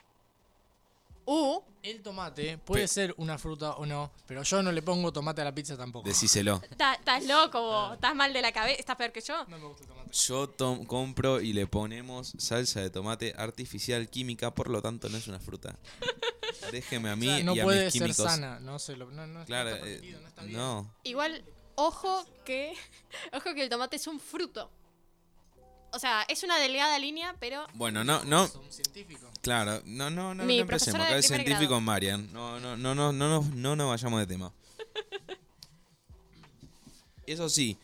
[1.26, 5.12] Uh, El tomate puede Pe- ser una fruta o no, pero yo no le pongo
[5.14, 6.08] tomate a la pizza tampoco.
[6.08, 6.60] Decíselo.
[6.78, 7.94] ta- estás loco vos.
[7.94, 8.80] Estás mal de la cabeza.
[8.80, 9.46] Estás peor que yo.
[9.48, 10.12] No me gusta el tomate.
[10.12, 15.18] Yo tom- compro y le ponemos salsa de tomate artificial química, por lo tanto no
[15.18, 15.76] es una fruta.
[16.72, 18.26] Déjeme a mí O sea, no y a puede mis ser químicos.
[18.26, 20.58] sana, no se lo, no, no, Claro, no está eh, permitido, no está bien.
[20.58, 20.94] no.
[21.04, 21.44] Igual,
[21.76, 22.74] ojo que.
[23.34, 24.70] Ojo que el tomate es un fruto.
[25.94, 27.68] O sea, es una delgada línea, pero.
[27.74, 28.46] Bueno, no, no.
[28.46, 29.30] Es un científico.
[29.42, 31.00] Claro, no, no, no, Mi no empecemos.
[31.02, 31.82] Acá primer científico grado.
[31.82, 32.32] Marian.
[32.34, 34.52] No, no, no, no, no, no, no nos vayamos de tema.
[37.28, 37.78] Eso sí,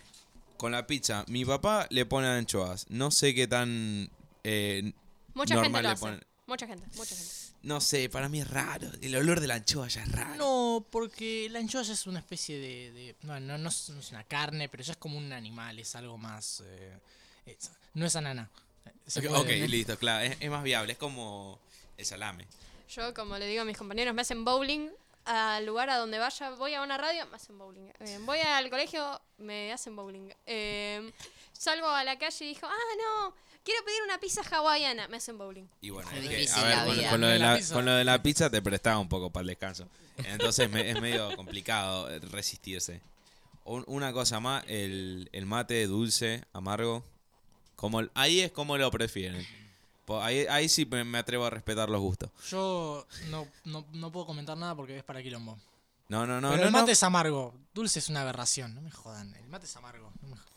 [0.57, 2.85] con la pizza, mi papá le pone anchoas.
[2.89, 4.09] No sé qué tan
[4.43, 4.91] eh,
[5.33, 6.01] Mucha gente normal lo le hace.
[6.01, 6.25] ponen.
[6.47, 7.31] Mucha gente, mucha gente.
[7.63, 8.89] No sé, para mí es raro.
[9.01, 10.35] El olor de la anchoa ya es raro.
[10.35, 12.91] No, porque la anchoa ya es una especie de...
[12.93, 15.77] de- no, no, no es, no es una carne, pero ya es como un animal,
[15.79, 16.63] es algo más...
[16.65, 16.97] eh,
[17.47, 18.49] es- no es ananá.
[19.05, 20.23] Se ok, puede- ok, listo, claro.
[20.25, 21.59] Es, es más viable, es como
[21.97, 22.45] el salame.
[22.89, 24.89] Yo, como le digo a mis compañeros, me hacen bowling.
[25.25, 27.89] Al lugar a donde vaya, voy a una radio, me hacen bowling.
[27.99, 30.29] Eh, voy al colegio, me hacen bowling.
[30.45, 31.11] Eh,
[31.51, 35.09] salgo a la calle y digo, ah, no, quiero pedir una pizza hawaiana.
[35.09, 35.65] Me hacen bowling.
[35.81, 37.73] Y bueno, Es que, a ver, la con, lo de La pizza.
[37.73, 39.89] con lo de la pizza te prestaba un poco para el descanso.
[40.17, 43.01] Entonces me- es medio complicado eh, resistirse.
[43.65, 47.03] Un- una cosa más, el, el mate dulce, amargo.
[47.77, 49.47] Como, ahí es como lo prefieren.
[50.21, 52.29] Ahí, ahí sí me, me atrevo a respetar los gustos.
[52.49, 55.57] Yo no, no, no puedo comentar nada porque es para quilombo.
[56.09, 56.49] No, no, no.
[56.49, 56.79] Pero no, el no.
[56.79, 57.53] mate es amargo.
[57.73, 58.73] Dulce es una aberración.
[58.75, 59.33] No me jodan.
[59.35, 60.11] El mate es amargo.
[60.21, 60.47] no me jodan.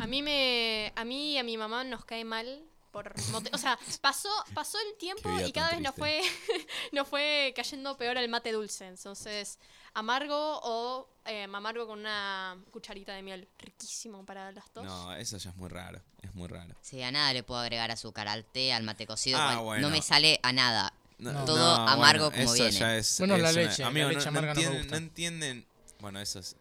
[0.00, 3.58] A mí me a mí y a mi mamá nos cae mal por mote- o
[3.58, 6.20] sea, pasó pasó el tiempo y cada vez nos fue
[6.92, 8.86] nos fue cayendo peor el mate dulce.
[8.86, 9.58] Entonces,
[9.94, 14.84] amargo o eh, amargo con una cucharita de miel, riquísimo para las dos.
[14.84, 16.00] No, eso ya es muy raro.
[16.22, 16.74] Es muy raro.
[16.80, 19.38] Sí, a nada le puedo agregar azúcar, al té, al mate cocido.
[19.40, 19.88] Ah, bueno.
[19.88, 20.92] No me sale a nada.
[21.18, 22.78] No, Todo no, amargo bueno, como eso viene.
[22.78, 24.82] ya es- Bueno, la es una- leche, la amigo, leche no, amarga no me entienden,
[24.82, 24.90] gusta.
[24.90, 25.66] no entienden.
[26.00, 26.56] Bueno, eso es.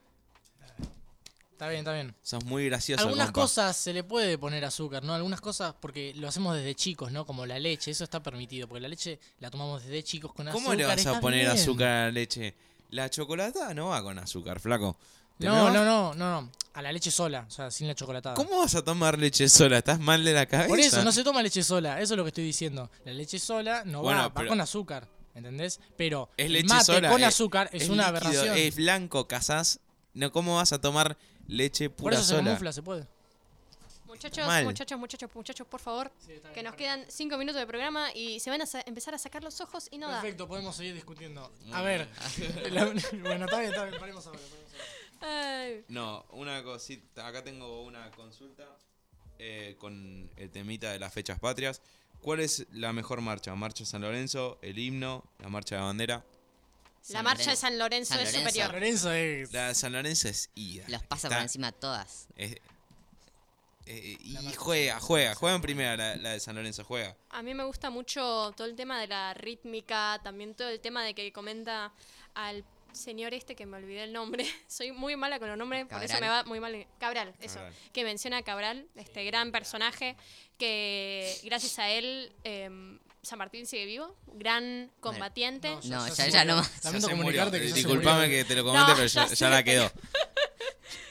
[1.51, 2.15] Está bien, está bien.
[2.23, 3.03] Sos muy gracioso.
[3.03, 3.41] Algunas compa.
[3.41, 5.13] cosas se le puede poner azúcar, ¿no?
[5.13, 7.23] Algunas cosas porque lo hacemos desde chicos, ¿no?
[7.25, 10.63] Como la leche, eso está permitido, porque la leche la tomamos desde chicos con azúcar.
[10.63, 11.51] ¿Cómo le vas a poner bien.
[11.51, 12.55] azúcar a la leche?
[12.91, 14.97] La chocolatada no va con azúcar, flaco.
[15.39, 16.51] ¿Te me No, no, no, no, no.
[16.73, 18.35] A la leche sola, o sea, sin la chocolatada.
[18.35, 19.77] ¿Cómo vas a tomar leche sola?
[19.79, 20.69] ¿Estás mal de la cabeza?
[20.69, 22.89] Por eso, no se toma leche sola, eso es lo que estoy diciendo.
[23.03, 25.79] La leche sola no Bueno, va, va pero- con azúcar, ¿entendés?
[25.97, 27.09] Pero Es leche mate sola.
[27.09, 28.57] con eh, azúcar es, una líquido, aberración.
[28.57, 29.79] Es blanco, casás.
[30.13, 31.17] No, ¿Cómo vas a tomar
[31.47, 32.43] leche Por pura eso se sola?
[32.45, 33.07] camufla, se puede.
[34.11, 34.65] Muchachos, Mal.
[34.65, 36.11] muchachos, muchachos, muchachos, por favor,
[36.53, 39.41] que nos quedan cinco minutos de programa y se van a sa- empezar a sacar
[39.41, 40.21] los ojos y no da.
[40.21, 41.49] Perfecto, podemos seguir discutiendo.
[41.71, 42.07] A ver,
[42.71, 44.39] la- bueno, está bien, está bien, paremos ahora.
[45.87, 47.25] No, una cosita.
[47.27, 48.65] Acá tengo una consulta
[49.39, 51.81] eh, con el temita de las fechas patrias.
[52.21, 53.55] ¿Cuál es la mejor marcha?
[53.55, 54.59] ¿Marcha San Lorenzo?
[54.61, 55.23] ¿El himno?
[55.39, 56.15] ¿La marcha de bandera?
[56.17, 56.23] la
[57.01, 57.61] San marcha de Lorenzo.
[57.61, 58.49] San Lorenzo San es Lorenzo.
[58.49, 58.73] superior.
[58.73, 59.53] Lorenzo es.
[59.53, 60.85] La de San Lorenzo es ida.
[60.87, 62.27] Los pasa Está- por encima todas.
[62.35, 62.57] es-
[63.91, 67.15] eh, y juega, juega, juega en primera la, la de San Lorenzo, juega.
[67.29, 71.03] A mí me gusta mucho todo el tema de la rítmica, también todo el tema
[71.03, 71.91] de que comenta
[72.33, 72.63] al
[72.93, 74.45] señor este que me olvidé el nombre.
[74.67, 76.87] Soy muy mala con los nombres, por eso me va muy mal.
[76.99, 77.55] Cabral, eso.
[77.55, 77.73] Cabral.
[77.93, 80.15] Que menciona a Cabral, este gran personaje
[80.57, 85.69] que gracias a él em, San Martín sigue vivo, gran combatiente.
[85.69, 86.27] No, ya- murió.
[86.27, 86.61] ya no.
[86.83, 89.49] Ya se comunicarte que ya Disculpame que te lo comente, No, pero ya, ya ya
[89.49, 89.91] la quedó.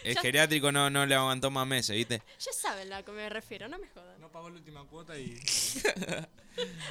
[0.04, 2.22] El geriátrico no, no le aguantó más meses, ¿viste?
[2.38, 4.20] Ya saben a lo que me refiero, no me jodan.
[4.20, 5.40] No pagó la última cuota y.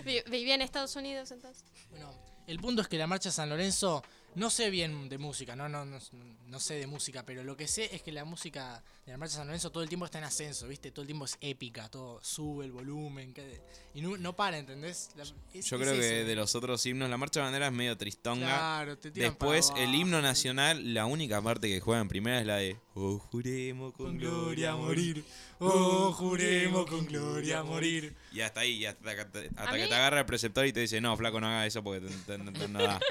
[0.05, 1.63] Vi- Vivía en Estados Unidos entonces.
[1.91, 2.11] Bueno,
[2.47, 4.03] el punto es que la marcha San Lorenzo,
[4.39, 5.99] no sé bien de música, no, no, no,
[6.47, 9.35] no sé de música, pero lo que sé es que la música de la marcha
[9.35, 10.91] San Lorenzo todo el tiempo está en ascenso, ¿viste?
[10.91, 13.61] Todo el tiempo es épica, todo sube el volumen, que-
[13.93, 15.09] y no, no para, ¿entendés?
[15.15, 15.33] La- es-
[15.65, 18.45] Yo es creo que de los otros himnos, la marcha de bandera es medio tristonga.
[18.47, 22.39] Claro, te tiran para Después, el himno nacional, la única parte que juega en primera
[22.39, 25.23] es la de Oh, juremos con, Con gloria morir,
[25.59, 28.13] oh, juremos con gloria a morir.
[28.33, 30.65] Y hasta ahí, y hasta, que te- hasta A que mí- te agarra el preceptor
[30.65, 32.99] y te dice, no, flaco, no haga eso porque te, te- te- no da.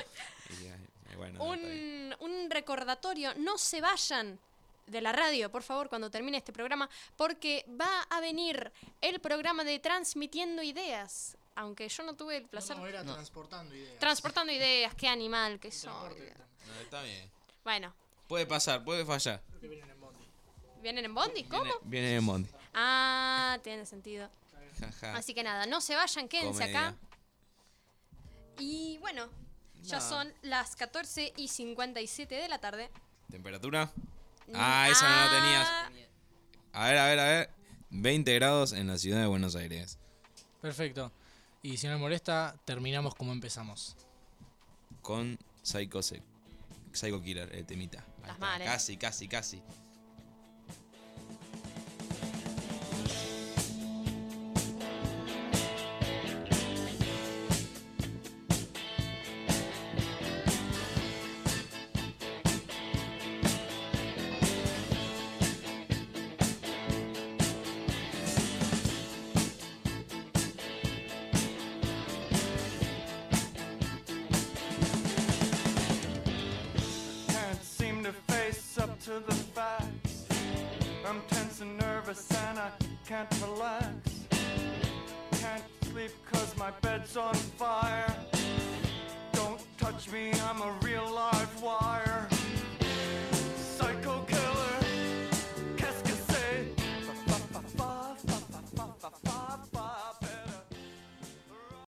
[1.19, 4.39] Bueno, un, un recordatorio, no se vayan
[4.87, 9.65] de la radio, por favor, cuando termine este programa, porque va a venir el programa
[9.65, 11.37] de Transmitiendo Ideas.
[11.57, 12.77] Aunque yo no tuve el placer.
[12.79, 13.15] No, era No.
[13.15, 13.99] transportando ideas.
[13.99, 15.91] Transportando ideas, qué animal que soy.
[15.93, 17.31] No, está bien.
[17.65, 17.93] Bueno,
[18.29, 19.43] Puede pasar, puede fallar.
[19.49, 20.25] Creo que vienen en bondi.
[20.83, 21.45] ¿vienen en Bondi?
[21.45, 21.65] ¿Cómo?
[21.65, 22.49] Viene, viene de Mondi.
[22.75, 24.31] Ah, tiene sentido.
[25.15, 26.89] Así que nada, no se vayan, quédense Comedia.
[26.89, 26.97] acá.
[28.59, 29.29] Y bueno,
[29.83, 32.91] ya son las 14 y 57 de la tarde.
[33.31, 33.91] ¿Temperatura?
[34.55, 35.69] Ah, esa no la tenías.
[35.69, 35.91] Ah,
[36.73, 37.51] A ver, a ver, a ver.
[37.91, 39.99] 20 grados en la ciudad de Buenos Aires.
[40.61, 41.13] Perfecto.
[41.63, 43.97] Y si no me molesta, terminamos como empezamos.
[45.03, 46.23] Con Psycho, Se-
[46.93, 47.99] Psycho Killer, el temita.
[48.25, 48.65] Eh.
[48.65, 49.63] Casi, casi, casi.